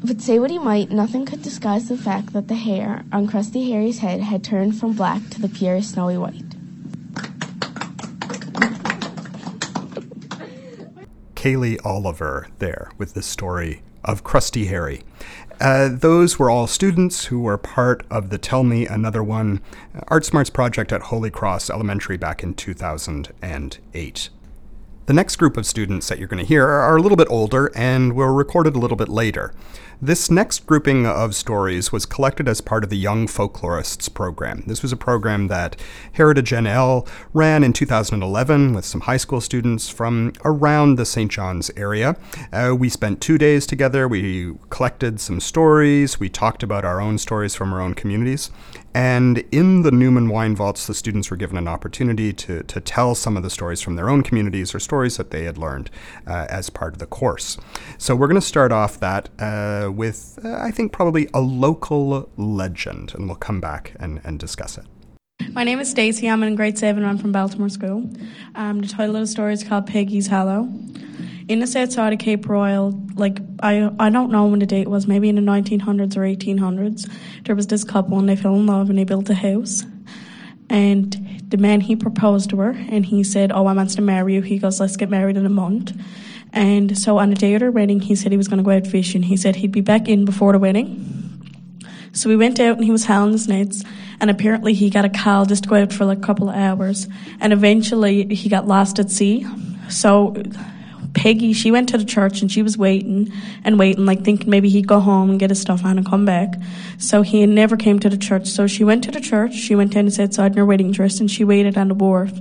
But 0.02 0.20
say 0.20 0.38
what 0.40 0.50
he 0.50 0.58
might, 0.58 0.90
nothing 0.90 1.24
could 1.24 1.42
disguise 1.42 1.88
the 1.88 1.96
fact 1.96 2.32
that 2.32 2.48
the 2.48 2.56
hair 2.56 3.04
on 3.12 3.28
Crusty 3.28 3.70
Harry's 3.70 4.00
head 4.00 4.20
had 4.20 4.42
turned 4.42 4.78
from 4.78 4.94
black 4.94 5.28
to 5.30 5.40
the 5.40 5.48
pure 5.48 5.80
snowy 5.80 6.18
white. 6.18 6.44
Kaylee 11.34 11.78
Oliver 11.86 12.48
there 12.58 12.90
with 12.98 13.14
the 13.14 13.22
story 13.22 13.82
of 14.04 14.24
Crusty 14.24 14.66
Harry. 14.66 15.02
Uh, 15.60 15.88
those 15.92 16.38
were 16.38 16.50
all 16.50 16.66
students 16.66 17.26
who 17.26 17.40
were 17.40 17.58
part 17.58 18.04
of 18.10 18.30
the 18.30 18.38
Tell 18.38 18.64
Me 18.64 18.86
Another 18.86 19.22
One 19.22 19.60
Art 20.08 20.24
Smarts 20.24 20.50
project 20.50 20.90
at 20.92 21.02
Holy 21.02 21.30
Cross 21.30 21.70
Elementary 21.70 22.16
back 22.16 22.42
in 22.42 22.54
2008. 22.54 24.30
The 25.10 25.14
next 25.14 25.34
group 25.34 25.56
of 25.56 25.66
students 25.66 26.08
that 26.08 26.20
you're 26.20 26.28
going 26.28 26.38
to 26.38 26.46
hear 26.46 26.68
are 26.68 26.96
a 26.96 27.02
little 27.02 27.16
bit 27.16 27.26
older 27.28 27.72
and 27.74 28.12
were 28.12 28.32
recorded 28.32 28.76
a 28.76 28.78
little 28.78 28.96
bit 28.96 29.08
later. 29.08 29.52
This 30.00 30.30
next 30.30 30.66
grouping 30.66 31.04
of 31.04 31.34
stories 31.34 31.90
was 31.90 32.06
collected 32.06 32.48
as 32.48 32.60
part 32.60 32.84
of 32.84 32.90
the 32.90 32.96
Young 32.96 33.26
Folklorists 33.26 34.14
program. 34.14 34.62
This 34.68 34.82
was 34.82 34.92
a 34.92 34.96
program 34.96 35.48
that 35.48 35.74
Heritage 36.12 36.52
NL 36.52 37.08
ran 37.34 37.64
in 37.64 37.72
2011 37.72 38.72
with 38.72 38.84
some 38.84 39.02
high 39.02 39.16
school 39.16 39.40
students 39.40 39.90
from 39.90 40.32
around 40.44 40.94
the 40.94 41.04
St. 41.04 41.30
John's 41.30 41.72
area. 41.76 42.16
Uh, 42.52 42.74
we 42.78 42.88
spent 42.88 43.20
two 43.20 43.36
days 43.36 43.66
together. 43.66 44.06
We 44.06 44.54
collected 44.70 45.20
some 45.20 45.40
stories. 45.40 46.20
We 46.20 46.28
talked 46.28 46.62
about 46.62 46.84
our 46.84 47.00
own 47.00 47.18
stories 47.18 47.56
from 47.56 47.72
our 47.74 47.80
own 47.80 47.94
communities. 47.94 48.52
And 48.92 49.38
in 49.52 49.82
the 49.82 49.92
Newman 49.92 50.28
Wine 50.28 50.56
Vaults, 50.56 50.86
the 50.86 50.94
students 50.94 51.30
were 51.30 51.36
given 51.36 51.56
an 51.56 51.68
opportunity 51.68 52.32
to, 52.32 52.62
to 52.64 52.80
tell 52.80 53.14
some 53.14 53.36
of 53.36 53.42
the 53.42 53.50
stories 53.50 53.80
from 53.80 53.94
their 53.94 54.10
own 54.10 54.22
communities 54.22 54.74
or 54.74 54.80
stories 54.80 55.16
that 55.16 55.30
they 55.30 55.44
had 55.44 55.56
learned 55.56 55.90
uh, 56.26 56.46
as 56.48 56.70
part 56.70 56.94
of 56.94 56.98
the 56.98 57.06
course. 57.06 57.56
So 57.98 58.16
we're 58.16 58.26
going 58.26 58.40
to 58.40 58.46
start 58.46 58.72
off 58.72 58.98
that 59.00 59.28
uh, 59.38 59.90
with, 59.92 60.38
uh, 60.44 60.58
I 60.60 60.72
think, 60.72 60.92
probably 60.92 61.28
a 61.32 61.40
local 61.40 62.28
legend, 62.36 63.14
and 63.14 63.26
we'll 63.26 63.36
come 63.36 63.60
back 63.60 63.94
and, 64.00 64.20
and 64.24 64.40
discuss 64.40 64.76
it. 64.76 64.86
My 65.52 65.64
name 65.64 65.80
is 65.80 65.90
Stacey. 65.90 66.28
I'm 66.28 66.42
in 66.42 66.54
grade 66.54 66.78
7. 66.78 67.04
I'm 67.04 67.18
from 67.18 67.32
Baltimore 67.32 67.68
School. 67.68 68.10
Um, 68.54 68.80
the 68.80 68.88
title 68.88 69.16
of 69.16 69.22
the 69.22 69.26
story 69.26 69.52
is 69.52 69.64
called 69.64 69.86
Peggy's 69.86 70.28
Hollow 70.28 70.68
in 71.50 71.58
the 71.58 71.66
south 71.66 71.90
side 71.90 72.12
of 72.12 72.20
Cape 72.20 72.42
Broyle, 72.42 73.18
like 73.18 73.40
I 73.60 73.90
I 73.98 74.08
don't 74.08 74.30
know 74.30 74.46
when 74.46 74.60
the 74.60 74.66
date 74.66 74.86
was, 74.86 75.08
maybe 75.08 75.28
in 75.28 75.34
the 75.34 75.42
1900s 75.42 76.16
or 76.16 76.20
1800s, 76.20 77.10
there 77.44 77.56
was 77.56 77.66
this 77.66 77.82
couple 77.82 78.20
and 78.20 78.28
they 78.28 78.36
fell 78.36 78.54
in 78.54 78.66
love 78.66 78.88
and 78.88 78.96
they 78.96 79.02
built 79.02 79.28
a 79.30 79.34
house. 79.34 79.84
And 80.68 81.42
the 81.48 81.56
man 81.56 81.80
he 81.80 81.96
proposed 81.96 82.50
to 82.50 82.58
her 82.58 82.70
and 82.70 83.04
he 83.04 83.24
said, 83.24 83.50
"Oh, 83.50 83.66
I 83.66 83.72
want 83.72 83.90
to 83.90 84.00
marry 84.00 84.34
you." 84.34 84.42
He 84.42 84.58
goes, 84.58 84.78
"Let's 84.78 84.96
get 84.96 85.10
married 85.10 85.36
in 85.36 85.44
a 85.44 85.50
month." 85.50 85.92
And 86.52 86.96
so 86.96 87.18
on 87.18 87.30
the 87.30 87.34
day 87.34 87.54
of 87.54 87.60
their 87.60 87.72
wedding, 87.72 87.98
he 87.98 88.14
said 88.14 88.30
he 88.30 88.38
was 88.38 88.46
going 88.46 88.58
to 88.58 88.64
go 88.64 88.70
out 88.70 88.86
fishing. 88.86 89.24
He 89.24 89.36
said 89.36 89.56
he'd 89.56 89.72
be 89.72 89.80
back 89.80 90.08
in 90.08 90.24
before 90.24 90.52
the 90.52 90.60
wedding. 90.60 91.19
So 92.12 92.28
we 92.28 92.36
went 92.36 92.58
out 92.60 92.76
and 92.76 92.84
he 92.84 92.90
was 92.90 93.04
howling 93.04 93.32
his 93.32 93.48
nets, 93.48 93.84
and 94.20 94.30
apparently 94.30 94.74
he 94.74 94.90
got 94.90 95.04
a 95.04 95.08
call 95.08 95.46
just 95.46 95.64
to 95.64 95.68
go 95.68 95.76
out 95.76 95.92
for 95.92 96.04
like 96.04 96.18
a 96.18 96.22
couple 96.22 96.48
of 96.48 96.56
hours, 96.56 97.08
and 97.40 97.52
eventually 97.52 98.34
he 98.34 98.48
got 98.48 98.66
lost 98.66 98.98
at 98.98 99.10
sea. 99.10 99.46
So 99.88 100.34
Peggy, 101.14 101.52
she 101.52 101.70
went 101.70 101.88
to 101.88 101.98
the 101.98 102.04
church 102.04 102.40
and 102.40 102.50
she 102.50 102.62
was 102.62 102.78
waiting 102.78 103.32
and 103.64 103.78
waiting, 103.78 104.06
like 104.06 104.22
thinking 104.22 104.48
maybe 104.48 104.68
he'd 104.68 104.86
go 104.86 105.00
home 105.00 105.30
and 105.30 105.40
get 105.40 105.50
his 105.50 105.60
stuff 105.60 105.84
on 105.84 105.98
and 105.98 106.06
come 106.06 106.24
back. 106.24 106.54
So 106.98 107.22
he 107.22 107.44
never 107.46 107.76
came 107.76 107.98
to 108.00 108.08
the 108.08 108.16
church. 108.16 108.46
So 108.46 108.66
she 108.66 108.84
went 108.84 109.04
to 109.04 109.10
the 109.10 109.20
church, 109.20 109.54
she 109.54 109.74
went 109.74 109.94
in 109.94 110.06
and 110.06 110.12
sat 110.12 110.24
outside 110.24 110.52
in 110.52 110.58
her 110.58 110.66
wedding 110.66 110.92
dress 110.92 111.20
and 111.20 111.30
she 111.30 111.44
waited 111.44 111.76
on 111.76 111.88
the 111.88 111.94
wharf. 111.94 112.32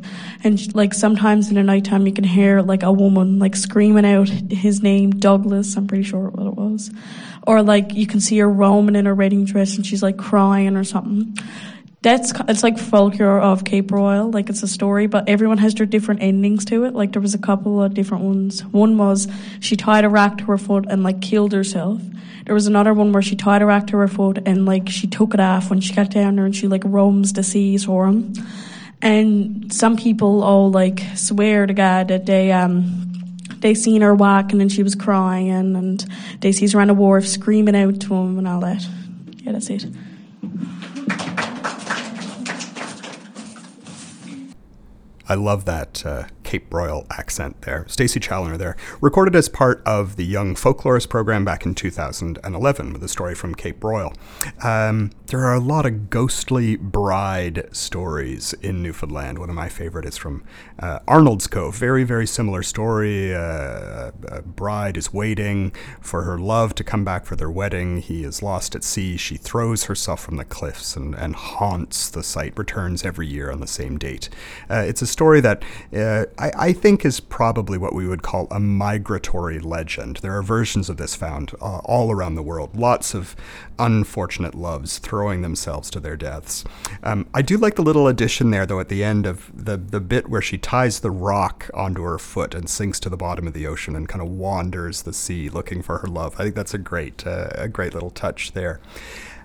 And 0.44 0.76
like 0.76 0.94
sometimes 0.94 1.50
in 1.50 1.56
the 1.56 1.64
nighttime 1.64 2.06
you 2.06 2.14
can 2.14 2.24
hear 2.24 2.62
like 2.62 2.84
a 2.84 2.92
woman 2.92 3.40
like 3.40 3.56
screaming 3.56 4.06
out 4.06 4.30
his 4.30 4.82
name, 4.84 5.12
Douglas, 5.12 5.76
I'm 5.76 5.88
pretty 5.88 6.04
sure 6.04 6.30
what 6.30 6.48
it 6.48 6.56
was. 6.56 6.92
Or 7.50 7.64
like 7.64 7.96
you 7.96 8.06
can 8.06 8.20
see 8.22 8.38
her 8.38 8.48
roaming 8.48 8.96
in 8.96 9.08
her 9.08 9.16
wedding 9.16 9.44
dress 9.44 9.76
and 9.76 9.84
she's 9.84 10.04
like 10.04 10.18
crying 10.18 10.78
or 10.78 10.84
something 10.84 11.36
that's 12.02 12.32
it's 12.48 12.64
like 12.64 12.78
folklore 12.78 13.40
of 13.40 13.66
Cape 13.66 13.88
Broyle, 13.88 14.34
like 14.34 14.50
it's 14.50 14.64
a 14.64 14.68
story, 14.68 15.08
but 15.08 15.28
everyone 15.28 15.58
has 15.58 15.76
their 15.76 15.86
different 15.86 16.22
endings 16.22 16.64
to 16.66 16.86
it. 16.86 16.94
Like 16.94 17.12
there 17.12 17.22
was 17.22 17.34
a 17.34 17.40
couple 17.40 17.82
of 17.84 17.94
different 17.94 18.24
ones. 18.24 18.64
One 18.64 18.98
was 18.98 19.28
she 19.60 19.76
tied 19.76 20.06
a 20.06 20.10
rack 20.10 20.38
to 20.38 20.46
her 20.46 20.58
foot 20.58 20.86
and 20.88 21.04
like 21.04 21.22
killed 21.22 21.52
herself. 21.52 22.02
There 22.46 22.54
was 22.54 22.68
another 22.68 22.94
one 22.94 23.12
where 23.12 23.22
she 23.22 23.36
tied 23.36 23.62
a 23.62 23.66
rack 23.66 23.88
to 23.88 23.98
her 23.98 24.08
foot 24.08 24.40
and 24.46 24.66
like 24.66 24.88
she 24.88 25.08
took 25.08 25.34
it 25.34 25.42
off 25.42 25.70
when 25.70 25.82
she 25.82 25.94
got 25.94 26.10
down 26.10 26.38
there 26.38 26.46
and 26.46 26.56
she 26.56 26.68
like 26.68 26.84
roams 26.86 27.34
the 27.34 27.44
seas 27.44 27.84
for 27.84 28.08
him. 28.08 28.34
And 29.02 29.74
some 29.74 29.98
people 29.98 30.42
all 30.44 30.72
like 30.72 31.02
swear 31.16 31.66
to 31.66 31.74
God 31.74 32.08
that 32.10 32.26
they 32.26 32.54
um 32.54 33.19
they 33.62 33.74
seen 33.74 34.02
her 34.02 34.16
walking 34.16 34.62
and 34.62 34.72
she 34.72 34.84
was 34.84 34.96
crying 34.96 35.76
and 35.76 36.06
they 36.42 36.52
sees 36.52 36.74
her 36.74 36.82
on 36.82 36.88
the 36.88 36.94
wharf 36.94 37.28
screaming 37.28 37.76
out 37.76 38.00
to 38.02 38.14
him 38.14 38.38
and 38.38 38.48
all 38.48 38.62
that. 38.62 38.86
Yeah, 39.38 39.54
that's 39.54 39.70
it. 39.70 39.86
I 45.28 45.36
love 45.36 45.66
that 45.66 46.06
uh, 46.06 46.24
Cape 46.50 46.68
Broyle 46.68 47.06
accent 47.12 47.62
there. 47.62 47.86
Stacy 47.88 48.20
Challoner 48.20 48.58
there, 48.58 48.76
recorded 49.02 49.36
as 49.36 49.48
part 49.48 49.84
of 49.86 50.16
the 50.16 50.26
Young 50.26 50.56
Folklorist 50.56 51.08
program 51.08 51.46
back 51.46 51.64
in 51.64 51.76
2011 51.76 52.92
with 52.92 53.04
a 53.04 53.08
story 53.08 53.36
from 53.36 53.54
Cape 53.54 53.80
Broyle. 53.80 54.16
Um, 54.66 55.12
there 55.28 55.42
are 55.42 55.54
a 55.54 55.60
lot 55.60 55.86
of 55.86 56.10
ghostly 56.10 56.76
bride 56.76 57.70
stories 57.72 58.54
in 58.64 58.82
Newfoundland. 58.82 59.38
One 59.38 59.50
of 59.50 59.56
my 59.56 59.70
favorite 59.70 60.06
is 60.08 60.18
from 60.18 60.44
uh, 60.80 61.02
Arnold's 61.08 61.46
Cove. 61.46 61.76
Very, 61.76 62.04
very 62.04 62.26
similar 62.26 62.64
story. 62.64 63.32
Uh, 63.32 64.10
a 64.28 64.42
bride 64.42 64.98
is 64.98 65.14
waiting 65.14 65.72
for 66.02 66.24
her 66.24 66.40
love 66.40 66.74
to 66.76 66.84
come 66.84 67.06
back 67.06 67.28
for 67.28 67.36
their 67.36 67.52
wedding. 67.52 68.02
He 68.02 68.24
is 68.24 68.42
lost 68.42 68.74
at 68.74 68.84
sea. 68.84 69.18
She 69.18 69.38
throws 69.38 69.84
herself 69.84 70.20
from 70.20 70.38
the 70.38 70.46
cliffs 70.46 70.96
and, 70.96 71.14
and 71.14 71.36
haunts 71.36 72.10
the 72.10 72.24
site, 72.24 72.58
returns 72.58 73.06
every 73.06 73.28
year 73.28 73.52
on 73.52 73.60
the 73.60 73.68
same 73.68 74.00
date. 74.00 74.30
Uh, 74.68 74.84
it's 74.88 75.04
a 75.04 75.08
story 75.08 75.42
that 75.42 75.64
uh, 75.94 76.26
I, 76.40 76.52
I, 76.58 76.74
think 76.74 77.06
is 77.06 77.20
probably 77.20 77.78
what 77.78 77.94
we 77.94 78.08
would 78.08 78.24
call 78.24 78.48
a 78.50 78.60
migratory 78.60 79.60
legend. 79.60 80.18
There 80.18 80.36
are 80.38 80.42
versions 80.42 80.90
of 80.90 80.98
this 80.98 81.14
found 81.14 81.52
uh, 81.62 81.80
all 81.80 82.12
around 82.12 82.36
the 82.36 82.42
world. 82.42 82.76
Lots 82.76 83.14
of 83.14 83.36
unfortunate 83.78 84.56
loves 84.56 85.00
throwing 85.00 85.42
themselves 85.42 85.90
to 85.92 86.00
their 86.00 86.16
deaths. 86.16 86.64
Um, 87.04 87.28
I 87.34 87.42
do 87.42 87.58
like 87.58 87.76
the 87.76 87.84
little 87.84 88.08
addition 88.08 88.52
there, 88.52 88.66
though, 88.66 88.80
at 88.80 88.88
the 88.88 89.04
end 89.04 89.26
of 89.26 89.52
the, 89.54 89.76
the 89.76 90.00
bit 90.00 90.30
where 90.30 90.42
she 90.42 90.58
ties 90.58 91.02
the 91.02 91.12
rock 91.12 91.70
onto 91.74 92.04
her 92.04 92.18
foot 92.18 92.56
and 92.56 92.70
sinks 92.70 93.00
to 93.02 93.10
the 93.10 93.18
bottom 93.18 93.46
of 93.46 93.54
the 93.54 93.68
ocean 93.68 93.96
and 93.96 94.08
kind 94.08 94.22
of 94.22 94.30
wanders 94.30 95.02
the 95.02 95.14
sea 95.14 95.50
looking 95.50 95.82
for 95.82 95.98
her 96.00 96.08
love. 96.08 96.36
I 96.40 96.44
think 96.44 96.56
that's 96.56 96.74
a 96.74 96.80
great, 96.80 97.28
uh, 97.28 97.50
a 97.56 97.68
great 97.68 97.94
little 97.94 98.12
touch 98.12 98.54
there. 98.54 98.80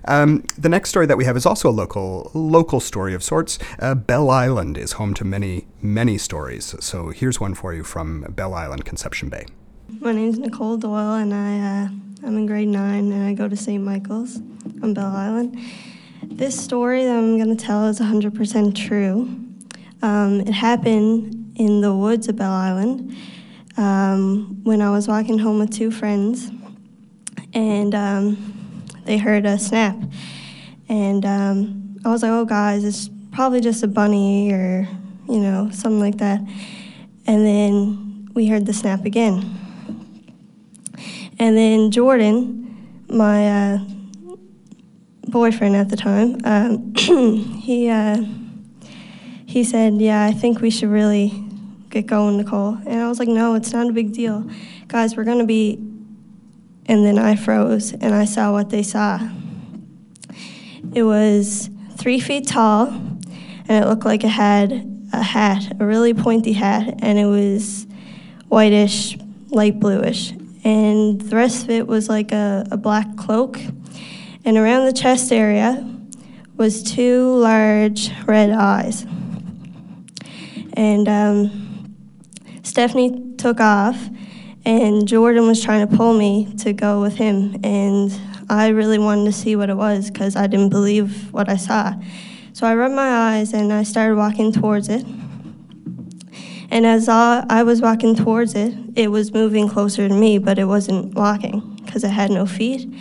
Um, 0.07 0.43
the 0.57 0.69
next 0.69 0.89
story 0.89 1.05
that 1.07 1.17
we 1.17 1.25
have 1.25 1.35
is 1.35 1.45
also 1.45 1.69
a 1.69 1.71
local 1.71 2.31
local 2.33 2.79
story 2.79 3.13
of 3.13 3.23
sorts. 3.23 3.57
Uh, 3.79 3.95
Bell 3.95 4.29
Island 4.29 4.77
is 4.77 4.93
home 4.93 5.13
to 5.15 5.25
many 5.25 5.67
many 5.81 6.17
stories. 6.17 6.75
So 6.79 7.09
here's 7.09 7.39
one 7.39 7.53
for 7.53 7.73
you 7.73 7.83
from 7.83 8.21
Bell 8.29 8.53
Island, 8.53 8.85
Conception 8.85 9.29
Bay. 9.29 9.45
My 9.99 10.11
name 10.11 10.29
is 10.29 10.39
Nicole 10.39 10.77
Doyle, 10.77 11.15
and 11.15 11.33
I 11.33 11.59
uh, 11.59 11.89
I'm 12.25 12.37
in 12.37 12.45
grade 12.45 12.67
nine, 12.67 13.11
and 13.11 13.23
I 13.23 13.33
go 13.33 13.47
to 13.47 13.55
St. 13.55 13.83
Michael's 13.83 14.37
on 14.81 14.93
Bell 14.93 15.15
Island. 15.15 15.57
This 16.23 16.59
story 16.59 17.03
that 17.03 17.15
I'm 17.15 17.37
going 17.37 17.55
to 17.55 17.63
tell 17.65 17.85
is 17.85 17.99
100% 17.99 18.75
true. 18.75 19.29
Um, 20.01 20.41
it 20.41 20.51
happened 20.51 21.53
in 21.55 21.81
the 21.81 21.93
woods 21.93 22.27
of 22.27 22.35
Bell 22.35 22.51
Island 22.51 23.15
um, 23.77 24.59
when 24.63 24.81
I 24.81 24.89
was 24.89 25.07
walking 25.07 25.37
home 25.37 25.59
with 25.59 25.71
two 25.71 25.91
friends, 25.91 26.51
and 27.53 27.93
um, 27.93 28.54
they 29.05 29.17
heard 29.17 29.45
a 29.45 29.57
snap. 29.57 29.97
And 30.89 31.25
um, 31.25 31.97
I 32.03 32.09
was 32.09 32.21
like, 32.21 32.31
oh, 32.31 32.45
guys, 32.45 32.83
it's 32.83 33.09
probably 33.31 33.61
just 33.61 33.83
a 33.83 33.87
bunny 33.87 34.51
or, 34.51 34.87
you 35.27 35.39
know, 35.39 35.69
something 35.71 35.99
like 35.99 36.17
that. 36.17 36.41
And 37.27 37.45
then 37.45 38.29
we 38.33 38.47
heard 38.47 38.65
the 38.65 38.73
snap 38.73 39.05
again. 39.05 39.57
And 41.39 41.57
then 41.57 41.91
Jordan, 41.91 43.03
my 43.09 43.73
uh, 43.73 43.79
boyfriend 45.27 45.75
at 45.75 45.89
the 45.89 45.97
time, 45.97 46.37
um, 46.43 46.93
he, 46.95 47.89
uh, 47.89 48.23
he 49.45 49.63
said, 49.63 49.95
yeah, 49.95 50.23
I 50.25 50.31
think 50.31 50.61
we 50.61 50.69
should 50.69 50.89
really 50.89 51.33
get 51.89 52.05
going, 52.05 52.37
Nicole. 52.37 52.77
And 52.85 53.01
I 53.01 53.07
was 53.07 53.19
like, 53.19 53.27
no, 53.27 53.55
it's 53.55 53.73
not 53.73 53.89
a 53.89 53.93
big 53.93 54.13
deal. 54.13 54.49
Guys, 54.87 55.15
we're 55.15 55.23
going 55.23 55.39
to 55.39 55.45
be 55.45 55.79
and 56.87 57.05
then 57.05 57.17
I 57.17 57.35
froze 57.35 57.93
and 57.93 58.13
I 58.13 58.25
saw 58.25 58.51
what 58.51 58.69
they 58.69 58.83
saw. 58.83 59.19
It 60.93 61.03
was 61.03 61.69
three 61.97 62.19
feet 62.19 62.47
tall 62.47 62.87
and 62.87 63.83
it 63.83 63.87
looked 63.87 64.05
like 64.05 64.23
it 64.23 64.29
had 64.29 64.91
a 65.11 65.23
hat, 65.23 65.77
a 65.79 65.85
really 65.85 66.13
pointy 66.13 66.53
hat, 66.53 66.99
and 67.01 67.17
it 67.17 67.25
was 67.25 67.87
whitish, 68.47 69.17
light 69.49 69.79
bluish. 69.79 70.31
And 70.63 71.21
the 71.21 71.35
rest 71.35 71.63
of 71.63 71.69
it 71.69 71.87
was 71.87 72.09
like 72.09 72.31
a, 72.31 72.65
a 72.71 72.77
black 72.77 73.15
cloak. 73.17 73.59
And 74.43 74.57
around 74.57 74.85
the 74.85 74.93
chest 74.93 75.31
area 75.31 75.87
was 76.57 76.83
two 76.83 77.35
large 77.37 78.11
red 78.25 78.51
eyes. 78.51 79.05
And 80.73 81.07
um, 81.07 81.95
Stephanie 82.63 83.33
took 83.37 83.59
off 83.59 84.09
and 84.65 85.07
Jordan 85.07 85.47
was 85.47 85.63
trying 85.63 85.87
to 85.87 85.95
pull 85.95 86.17
me 86.17 86.53
to 86.59 86.73
go 86.73 87.01
with 87.01 87.15
him, 87.15 87.59
and 87.63 88.11
I 88.49 88.69
really 88.69 88.97
wanted 88.97 89.25
to 89.25 89.31
see 89.31 89.55
what 89.55 89.69
it 89.69 89.75
was 89.75 90.09
because 90.09 90.35
I 90.35 90.47
didn't 90.47 90.69
believe 90.69 91.31
what 91.31 91.49
I 91.49 91.55
saw. 91.55 91.93
So 92.53 92.65
I 92.65 92.75
rubbed 92.75 92.95
my 92.95 93.35
eyes 93.35 93.53
and 93.53 93.71
I 93.71 93.83
started 93.83 94.15
walking 94.15 94.51
towards 94.51 94.87
it. 94.89 95.05
And 96.71 96.85
as 96.85 97.07
I 97.09 97.63
was 97.63 97.81
walking 97.81 98.15
towards 98.15 98.55
it, 98.55 98.73
it 98.95 99.09
was 99.09 99.33
moving 99.33 99.69
closer 99.69 100.07
to 100.07 100.13
me, 100.13 100.37
but 100.37 100.57
it 100.57 100.65
wasn't 100.65 101.13
walking 101.13 101.75
because 101.85 102.03
it 102.03 102.09
had 102.09 102.31
no 102.31 102.45
feet, 102.45 102.91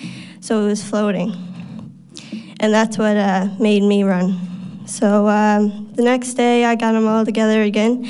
so 0.40 0.64
it 0.64 0.66
was 0.66 0.84
floating. 0.84 1.32
And 2.60 2.72
that's 2.72 2.98
what 2.98 3.16
uh, 3.16 3.48
made 3.58 3.82
me 3.82 4.04
run. 4.04 4.86
So 4.86 5.28
um, 5.28 5.92
the 5.94 6.02
next 6.02 6.34
day, 6.34 6.64
I 6.64 6.74
got 6.74 6.92
them 6.92 7.06
all 7.06 7.24
together 7.24 7.62
again 7.62 8.06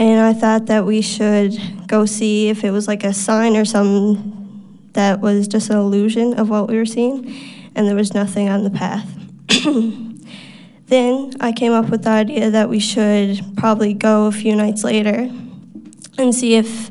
and 0.00 0.18
I 0.18 0.32
thought 0.32 0.64
that 0.66 0.86
we 0.86 1.02
should 1.02 1.52
go 1.90 2.06
see 2.06 2.48
if 2.48 2.62
it 2.62 2.70
was 2.70 2.86
like 2.86 3.02
a 3.02 3.12
sign 3.12 3.56
or 3.56 3.64
something 3.64 4.88
that 4.92 5.20
was 5.20 5.48
just 5.48 5.70
an 5.70 5.76
illusion 5.76 6.38
of 6.38 6.48
what 6.48 6.68
we 6.68 6.76
were 6.76 6.86
seeing, 6.86 7.34
and 7.74 7.88
there 7.88 7.96
was 7.96 8.14
nothing 8.14 8.48
on 8.48 8.62
the 8.62 8.70
path. 8.70 9.08
then 10.86 11.32
I 11.40 11.50
came 11.50 11.72
up 11.72 11.88
with 11.88 12.04
the 12.04 12.10
idea 12.10 12.48
that 12.50 12.68
we 12.68 12.78
should 12.78 13.40
probably 13.56 13.92
go 13.92 14.26
a 14.26 14.32
few 14.32 14.54
nights 14.54 14.84
later 14.84 15.28
and 16.16 16.32
see 16.32 16.54
if 16.54 16.90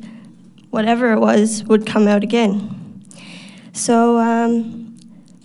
whatever 0.70 1.14
it 1.14 1.20
was 1.20 1.64
would 1.64 1.88
come 1.88 2.06
out 2.06 2.22
again. 2.22 3.04
So 3.72 4.18
um, 4.18 4.98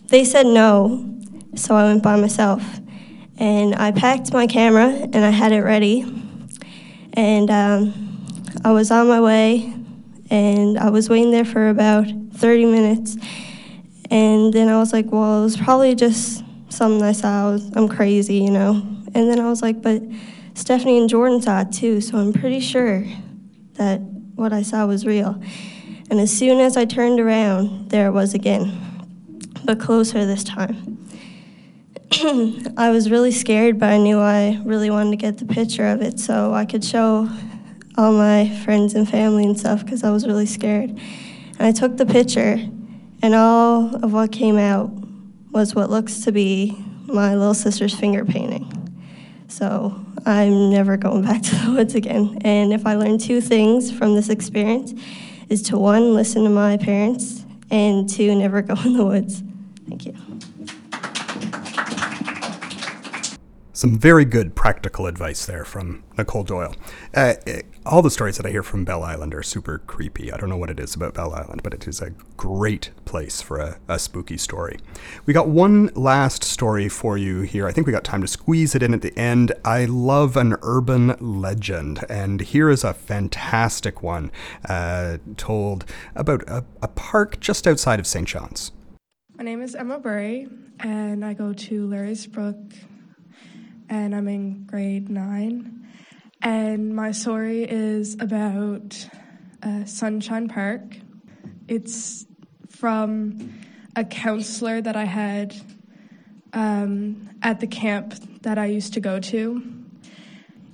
they 0.09 0.25
said 0.25 0.47
no, 0.47 1.17
so 1.55 1.77
I 1.77 1.85
went 1.85 2.03
by 2.03 2.17
myself. 2.17 2.63
And 3.37 3.75
I 3.75 3.91
packed 3.91 4.33
my 4.33 4.47
camera 4.47 4.87
and 4.87 5.17
I 5.17 5.31
had 5.31 5.53
it 5.53 5.63
ready 5.63 6.03
and 7.15 7.51
um, 7.51 8.04
I 8.63 8.73
was 8.73 8.91
on 8.91 9.09
my 9.09 9.21
way, 9.21 9.75
and 10.31 10.79
I 10.79 10.91
was 10.91 11.09
waiting 11.09 11.31
there 11.31 11.45
for 11.45 11.69
about 11.69 12.07
30 12.35 12.67
minutes. 12.67 13.17
And 14.11 14.53
then 14.53 14.69
I 14.69 14.79
was 14.79 14.93
like, 14.93 15.11
well, 15.11 15.41
it 15.41 15.45
was 15.45 15.57
probably 15.57 15.95
just 15.95 16.45
something 16.69 17.03
I 17.03 17.13
saw. 17.13 17.49
I 17.49 17.53
was, 17.53 17.71
I'm 17.75 17.89
crazy, 17.89 18.37
you 18.37 18.51
know. 18.51 18.73
And 19.15 19.31
then 19.31 19.41
I 19.41 19.49
was 19.49 19.63
like, 19.63 19.83
but 19.83 20.03
Stephanie 20.55 20.99
and 20.99 21.09
Jordan 21.09 21.41
saw 21.41 21.63
it 21.63 21.73
too, 21.73 22.01
so 22.01 22.19
I'm 22.19 22.33
pretty 22.33 22.61
sure 22.61 23.05
that 23.75 23.99
what 24.35 24.53
I 24.53 24.63
saw 24.63 24.87
was 24.87 25.07
real. 25.07 25.41
And 26.11 26.21
as 26.21 26.37
soon 26.37 26.61
as 26.61 26.77
I 26.77 26.85
turned 26.85 27.19
around, 27.19 27.91
there 27.91 28.07
it 28.07 28.13
was 28.13 28.35
again, 28.35 28.73
but 29.65 29.81
closer 29.81 30.27
this 30.27 30.45
time. 30.45 30.99
I 32.77 32.91
was 32.91 33.11
really 33.11 33.33
scared, 33.33 33.79
but 33.81 33.91
I 33.91 33.99
knew 33.99 34.21
I 34.21 34.61
really 34.65 34.91
wanted 34.91 35.11
to 35.11 35.17
get 35.17 35.39
the 35.39 35.47
picture 35.47 35.87
of 35.87 36.03
it 36.03 36.21
so 36.21 36.53
I 36.53 36.65
could 36.65 36.85
show 36.85 37.29
all 37.97 38.13
my 38.13 38.49
friends 38.65 38.95
and 38.95 39.09
family 39.09 39.45
and 39.45 39.59
stuff 39.59 39.85
because 39.85 40.03
I 40.03 40.11
was 40.11 40.27
really 40.27 40.47
scared. 40.47 40.91
And 40.91 41.61
I 41.61 41.73
took 41.73 41.97
the 41.97 42.07
picture, 42.07 42.59
and 43.23 43.35
all 43.35 43.95
of 44.05 44.13
what 44.13 44.33
came 44.33 44.59
out 44.59 44.91
was 45.53 45.75
what 45.75 45.91
looks 45.91 46.23
to 46.23 46.33
be 46.33 46.77
my 47.07 47.35
little 47.37 47.55
sister's 47.55 47.95
finger 47.95 48.25
painting. 48.25 48.71
So 49.49 49.95
I'm 50.27 50.71
never 50.71 50.97
going 50.97 51.23
back 51.23 51.43
to 51.43 51.55
the 51.65 51.73
woods 51.73 51.95
again. 51.95 52.39
And 52.43 52.73
if 52.73 52.87
I 52.87 52.95
learn 52.97 53.19
two 53.19 53.41
things 53.41 53.93
from 53.93 54.15
this 54.15 54.29
experience, 54.29 54.95
is 55.49 55.63
to 55.63 55.79
one, 55.79 56.15
listen 56.15 56.45
to 56.45 56.51
my 56.51 56.77
parents, 56.77 57.45
and 57.71 58.09
two, 58.09 58.35
never 58.35 58.63
go 58.63 58.75
in 58.85 58.97
the 58.97 59.05
woods. 59.05 59.43
Thank 59.89 60.07
you. 60.07 60.17
Some 63.73 63.99
very 63.99 64.25
good 64.25 64.55
practical 64.55 65.07
advice 65.07 65.45
there 65.47 65.65
from 65.65 66.05
Nicole 66.17 66.45
Doyle. 66.45 66.75
Uh, 67.13 67.35
all 67.87 68.01
the 68.01 68.11
stories 68.11 68.37
that 68.39 68.47
I 68.47 68.51
hear 68.51 68.63
from 68.63 68.85
Bell 68.85 69.03
Island 69.03 69.35
are 69.35 69.43
super 69.43 69.79
creepy. 69.79 70.33
I 70.33 70.37
don't 70.39 70.49
know 70.49 70.57
what 70.57 70.71
it 70.71 70.81
is 70.81 70.95
about 70.95 71.15
Bell 71.15 71.35
Island, 71.35 71.63
but 71.63 71.75
it 71.75 71.87
is 71.87 72.01
a 72.01 72.11
great 72.37 72.91
place 73.05 73.43
for 73.43 73.59
a, 73.59 73.79
a 73.89 73.99
spooky 73.99 74.39
story. 74.39 74.79
We 75.27 75.35
got 75.35 75.49
one 75.49 75.91
last 75.95 76.45
story 76.45 76.89
for 76.89 77.19
you 77.19 77.43
here. 77.43 77.67
I 77.67 77.73
think 77.73 77.87
we 77.87 77.93
got 77.93 78.05
time 78.05 78.23
to 78.23 78.27
squeeze 78.27 78.75
it 78.75 78.83
in 78.83 78.95
at 78.95 79.03
the 79.03 79.17
end. 79.19 79.53
I 79.65 79.85
love 79.85 80.37
an 80.37 80.57
urban 80.63 81.17
legend, 81.21 82.05
and 82.09 82.41
here 82.41 82.71
is 82.71 82.85
a 82.85 82.95
fantastic 82.95 84.03
one 84.03 84.31
uh, 84.69 85.19
told 85.37 85.85
about 86.15 86.43
a, 86.49 86.65
a 86.81 86.89
park 86.89 87.39
just 87.41 87.67
outside 87.67 88.01
of 88.01 88.07
St. 88.07 88.27
John's. 88.27 88.73
My 89.37 89.45
name 89.45 89.61
is 89.61 89.75
Emma 89.75 89.99
Burry, 89.99 90.49
and 90.81 91.25
I 91.25 91.35
go 91.35 91.53
to 91.53 91.87
Leary's 91.87 92.27
Brook 92.27 92.57
and 93.89 94.15
I'm 94.15 94.29
in 94.29 94.65
grade 94.65 95.09
nine. 95.09 95.84
And 96.45 96.95
my 96.95 97.13
story 97.13 97.65
is 97.65 98.19
about 98.21 99.09
uh, 99.63 99.87
Sunshine 99.87 100.47
Park. 100.47 100.99
It's 101.69 102.27
from 102.69 103.63
a 103.97 104.05
counselor 104.05 104.83
that 104.83 104.95
I 104.95 105.05
had 105.05 105.57
um, 106.53 107.31
at 107.41 107.61
the 107.61 107.67
camp 107.67 108.15
that 108.43 108.59
I 108.59 108.67
used 108.67 108.93
to 108.93 109.01
go 109.01 109.19
to. 109.21 109.63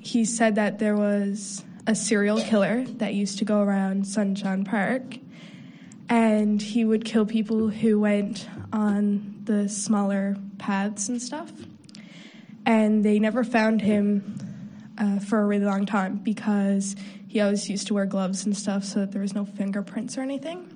He 0.01 0.25
said 0.25 0.57
that 0.57 0.81
there 0.81 0.97
was 0.97 1.65
a 1.87 1.95
serial 1.95 2.41
killer 2.41 2.85
that 2.97 3.15
used 3.15 3.39
to 3.39 3.45
go 3.45 3.61
around 3.61 4.09
Sunshine 4.09 4.65
Park, 4.65 5.19
and 6.09 6.61
he 6.61 6.85
would 6.85 7.05
kill 7.05 7.27
people 7.27 7.69
who 7.69 8.01
went 8.01 8.49
on 8.73 9.43
the 9.45 9.69
smaller 9.69 10.37
paths 10.59 11.09
and 11.09 11.23
stuff 11.23 11.53
and 12.67 13.05
they 13.05 13.19
never 13.19 13.43
found 13.43 13.81
him 13.81 14.50
uh, 15.01 15.19
for 15.19 15.41
a 15.41 15.47
really 15.47 15.65
long 15.65 15.87
time 15.87 16.17
because 16.17 16.95
he 17.27 17.41
always 17.41 17.69
used 17.69 17.89
to 17.89 17.95
wear 17.95 18.07
gloves 18.07 18.45
and 18.45 18.57
stuff 18.57 18.85
so 18.85 19.01
that 19.01 19.13
there 19.13 19.23
was 19.23 19.35
no 19.35 19.45
fingerprints 19.45 20.17
or 20.17 20.21
anything. 20.21 20.71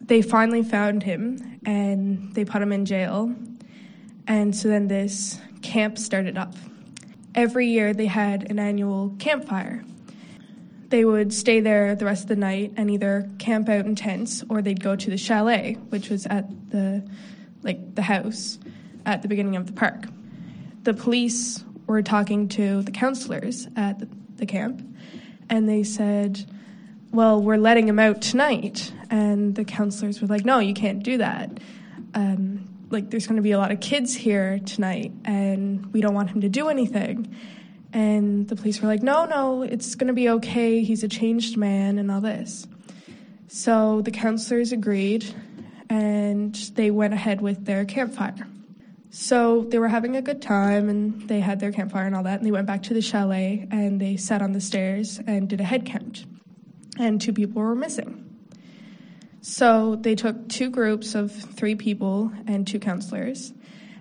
They 0.00 0.22
finally 0.22 0.62
found 0.62 1.02
him 1.02 1.60
and 1.64 2.32
they 2.34 2.44
put 2.44 2.62
him 2.62 2.72
in 2.72 2.84
jail. 2.84 3.34
And 4.26 4.54
so 4.54 4.68
then 4.68 4.88
this 4.88 5.40
camp 5.62 5.98
started 5.98 6.36
up. 6.36 6.54
Every 7.34 7.66
year 7.66 7.94
they 7.94 8.06
had 8.06 8.50
an 8.50 8.58
annual 8.58 9.14
campfire. 9.18 9.82
They 10.88 11.04
would 11.04 11.32
stay 11.32 11.60
there 11.60 11.96
the 11.96 12.04
rest 12.04 12.24
of 12.24 12.28
the 12.28 12.36
night 12.36 12.74
and 12.76 12.90
either 12.90 13.28
camp 13.38 13.68
out 13.68 13.86
in 13.86 13.96
tents 13.96 14.44
or 14.48 14.62
they'd 14.62 14.82
go 14.82 14.94
to 14.94 15.10
the 15.10 15.16
chalet, 15.16 15.74
which 15.88 16.10
was 16.10 16.26
at 16.26 16.70
the 16.70 17.04
like 17.62 17.94
the 17.94 18.02
house 18.02 18.58
at 19.06 19.22
the 19.22 19.28
beginning 19.28 19.56
of 19.56 19.66
the 19.66 19.72
park 19.72 20.04
the 20.84 20.94
police 20.94 21.64
were 21.86 22.02
talking 22.02 22.48
to 22.48 22.82
the 22.82 22.90
counselors 22.90 23.68
at 23.76 23.98
the, 24.36 24.46
camp, 24.46 24.86
and 25.48 25.68
they 25.68 25.82
said, 25.82 26.44
Well, 27.10 27.40
we're 27.40 27.56
letting 27.56 27.88
him 27.88 27.98
out 27.98 28.20
tonight. 28.20 28.92
And 29.08 29.54
the 29.54 29.64
counselors 29.64 30.20
were 30.20 30.26
like, 30.26 30.44
No, 30.44 30.58
you 30.58 30.74
can't 30.74 31.02
do 31.02 31.18
that. 31.18 31.60
Um, 32.14 32.68
like, 32.90 33.10
there's 33.10 33.26
going 33.26 33.36
to 33.36 33.42
be 33.42 33.52
a 33.52 33.58
lot 33.58 33.72
of 33.72 33.80
kids 33.80 34.14
here 34.14 34.60
tonight, 34.66 35.12
and 35.24 35.92
we 35.92 36.00
don't 36.00 36.14
want 36.14 36.30
him 36.30 36.42
to 36.42 36.48
do 36.48 36.68
anything. 36.68 37.34
And 37.92 38.48
the 38.48 38.56
police 38.56 38.82
were 38.82 38.88
like, 38.88 39.02
No, 39.02 39.24
no, 39.24 39.62
it's 39.62 39.94
going 39.94 40.08
to 40.08 40.14
be 40.14 40.28
okay. 40.28 40.82
He's 40.82 41.02
a 41.04 41.08
changed 41.08 41.56
man, 41.56 41.98
and 41.98 42.10
all 42.10 42.20
this. 42.20 42.66
So 43.48 44.02
the 44.02 44.10
counselors 44.10 44.72
agreed, 44.72 45.24
and 45.88 46.54
they 46.74 46.90
went 46.90 47.14
ahead 47.14 47.40
with 47.40 47.64
their 47.64 47.84
campfire. 47.84 48.46
So 49.16 49.62
they 49.68 49.78
were 49.78 49.86
having 49.86 50.16
a 50.16 50.22
good 50.22 50.42
time 50.42 50.88
and 50.88 51.28
they 51.28 51.38
had 51.38 51.60
their 51.60 51.70
campfire 51.70 52.04
and 52.04 52.16
all 52.16 52.24
that. 52.24 52.38
And 52.40 52.44
they 52.44 52.50
went 52.50 52.66
back 52.66 52.82
to 52.84 52.94
the 52.94 53.00
chalet 53.00 53.68
and 53.70 54.00
they 54.00 54.16
sat 54.16 54.42
on 54.42 54.50
the 54.50 54.60
stairs 54.60 55.20
and 55.24 55.48
did 55.48 55.60
a 55.60 55.64
head 55.64 55.86
count. 55.86 56.24
And 56.98 57.20
two 57.20 57.32
people 57.32 57.62
were 57.62 57.76
missing. 57.76 58.24
So 59.40 59.94
they 59.94 60.16
took 60.16 60.48
two 60.48 60.68
groups 60.68 61.14
of 61.14 61.30
three 61.30 61.76
people 61.76 62.32
and 62.48 62.66
two 62.66 62.80
counselors 62.80 63.52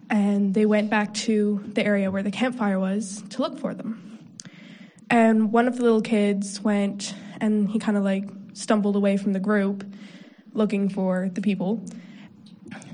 and 0.10 0.56
they 0.56 0.66
went 0.66 0.90
back 0.90 1.14
to 1.14 1.64
the 1.68 1.86
area 1.86 2.10
where 2.10 2.24
the 2.24 2.32
campfire 2.32 2.80
was 2.80 3.22
to 3.30 3.44
look 3.44 3.60
for 3.60 3.76
them. 3.76 4.18
And 5.12 5.52
one 5.54 5.68
of 5.68 5.78
the 5.78 5.84
little 5.84 6.02
kids 6.02 6.60
went 6.60 7.14
and 7.40 7.70
he 7.70 7.78
kind 7.78 7.98
of 7.98 8.04
like 8.04 8.28
stumbled 8.54 8.96
away 8.96 9.18
from 9.18 9.34
the 9.34 9.40
group 9.40 9.86
looking 10.54 10.90
for 10.90 11.30
the 11.32 11.42
people, 11.42 11.86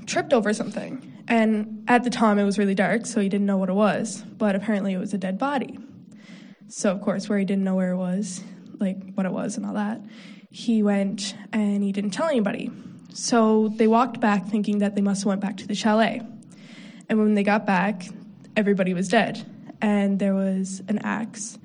tripped 0.04 0.34
over 0.34 0.52
something 0.52 1.09
and 1.30 1.84
at 1.86 2.02
the 2.02 2.10
time, 2.10 2.38
it 2.40 2.44
was 2.44 2.58
really 2.58 2.74
dark, 2.74 3.06
so 3.06 3.20
he 3.20 3.28
didn't 3.28 3.46
know 3.46 3.56
what 3.56 3.68
it 3.68 3.74
was. 3.74 4.22
But 4.36 4.56
apparently, 4.56 4.92
it 4.92 4.98
was 4.98 5.14
a 5.14 5.18
dead 5.18 5.38
body. 5.38 5.78
So, 6.66 6.90
of 6.90 7.00
course, 7.00 7.28
where 7.28 7.38
he 7.38 7.44
didn't 7.44 7.62
know 7.62 7.76
where 7.76 7.92
it 7.92 7.96
was, 7.96 8.42
like 8.80 9.14
what 9.14 9.26
it 9.26 9.32
was 9.32 9.56
and 9.56 9.64
all 9.64 9.74
that, 9.74 10.00
he 10.50 10.82
went 10.82 11.36
and 11.52 11.84
he 11.84 11.92
didn't 11.92 12.10
tell 12.10 12.28
anybody. 12.28 12.70
So 13.14 13.68
they 13.76 13.86
walked 13.86 14.20
back 14.20 14.46
thinking 14.46 14.78
that 14.78 14.96
they 14.96 15.00
must 15.00 15.22
have 15.22 15.26
went 15.26 15.40
back 15.40 15.56
to 15.58 15.66
the 15.66 15.74
chalet. 15.74 16.20
And 17.08 17.18
when 17.18 17.34
they 17.34 17.42
got 17.44 17.64
back, 17.64 18.08
everybody 18.56 18.92
was 18.92 19.08
dead. 19.08 19.44
And 19.80 20.18
there 20.18 20.34
was 20.34 20.82
an 20.88 20.98
axe 20.98 21.58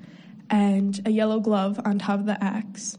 and 0.48 1.00
a 1.06 1.10
yellow 1.10 1.40
glove 1.40 1.80
on 1.84 1.98
top 1.98 2.20
of 2.20 2.26
the 2.26 2.42
axe. 2.42 2.98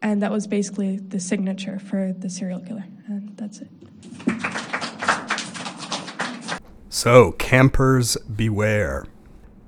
And 0.00 0.22
that 0.22 0.30
was 0.30 0.46
basically 0.46 0.96
the 0.96 1.20
signature 1.20 1.78
for 1.78 2.12
the 2.12 2.30
serial 2.30 2.60
killer. 2.60 2.84
And 3.06 3.36
that's 3.36 3.60
it. 3.60 3.68
So, 6.96 7.32
campers 7.32 8.16
beware. 8.16 9.04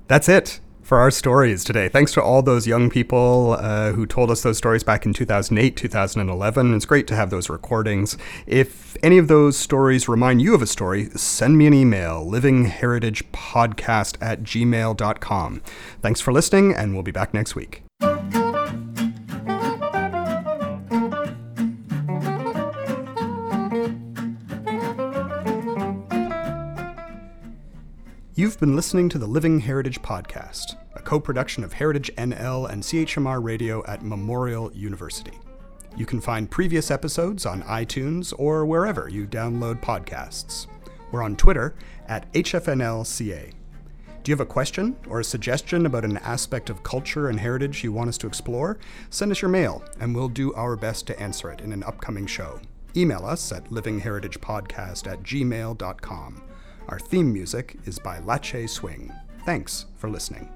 That's 0.07 0.27
it 0.27 0.59
for 0.81 0.97
our 0.97 1.11
stories 1.11 1.63
today. 1.63 1.87
Thanks 1.87 2.11
to 2.13 2.23
all 2.23 2.41
those 2.41 2.65
young 2.65 2.89
people 2.89 3.55
uh, 3.59 3.91
who 3.91 4.07
told 4.07 4.31
us 4.31 4.41
those 4.41 4.57
stories 4.57 4.83
back 4.83 5.05
in 5.05 5.13
2008, 5.13 5.77
2011. 5.77 6.73
It's 6.73 6.85
great 6.85 7.05
to 7.05 7.15
have 7.15 7.29
those 7.29 7.47
recordings. 7.47 8.17
If 8.47 8.97
any 9.03 9.19
of 9.19 9.27
those 9.27 9.55
stories 9.57 10.09
remind 10.09 10.41
you 10.41 10.55
of 10.55 10.63
a 10.63 10.65
story, 10.65 11.11
send 11.11 11.55
me 11.55 11.67
an 11.67 11.73
email, 11.75 12.25
livingheritagepodcast 12.25 14.17
at 14.19 14.41
gmail.com. 14.41 15.61
Thanks 16.01 16.21
for 16.21 16.33
listening, 16.33 16.73
and 16.73 16.95
we'll 16.95 17.03
be 17.03 17.11
back 17.11 17.31
next 17.31 17.53
week. 17.55 17.83
You've 28.39 28.57
been 28.57 28.73
listening 28.73 29.09
to 29.09 29.17
the 29.17 29.27
Living 29.27 29.59
Heritage 29.59 30.01
Podcast, 30.01 30.77
a 30.95 31.01
co 31.01 31.19
production 31.19 31.61
of 31.61 31.73
Heritage 31.73 32.09
NL 32.15 32.69
and 32.69 32.81
CHMR 32.81 33.43
Radio 33.43 33.83
at 33.85 34.01
Memorial 34.01 34.71
University. 34.71 35.37
You 35.97 36.05
can 36.05 36.21
find 36.21 36.49
previous 36.49 36.89
episodes 36.89 37.45
on 37.45 37.63
iTunes 37.63 38.33
or 38.37 38.65
wherever 38.65 39.09
you 39.09 39.27
download 39.27 39.81
podcasts. 39.81 40.67
We're 41.11 41.21
on 41.21 41.35
Twitter 41.35 41.75
at 42.07 42.31
HFNLCA. 42.31 43.51
Do 44.23 44.31
you 44.31 44.33
have 44.33 44.39
a 44.39 44.45
question 44.45 44.95
or 45.09 45.19
a 45.19 45.25
suggestion 45.25 45.85
about 45.85 46.05
an 46.05 46.15
aspect 46.19 46.69
of 46.69 46.81
culture 46.81 47.27
and 47.27 47.37
heritage 47.37 47.83
you 47.83 47.91
want 47.91 48.07
us 48.07 48.17
to 48.19 48.27
explore? 48.27 48.79
Send 49.09 49.33
us 49.33 49.41
your 49.41 49.51
mail, 49.51 49.83
and 49.99 50.15
we'll 50.15 50.29
do 50.29 50.53
our 50.53 50.77
best 50.77 51.05
to 51.07 51.19
answer 51.19 51.51
it 51.51 51.59
in 51.59 51.73
an 51.73 51.83
upcoming 51.83 52.25
show. 52.25 52.61
Email 52.95 53.25
us 53.25 53.51
at 53.51 53.65
livingheritagepodcast 53.65 55.11
at 55.11 55.23
gmail.com. 55.23 56.48
Our 56.89 56.97
theme 56.97 57.31
music 57.31 57.77
is 57.85 57.99
by 57.99 58.17
Lache 58.21 58.67
Swing. 58.67 59.13
Thanks 59.45 59.85
for 59.97 60.09
listening. 60.09 60.49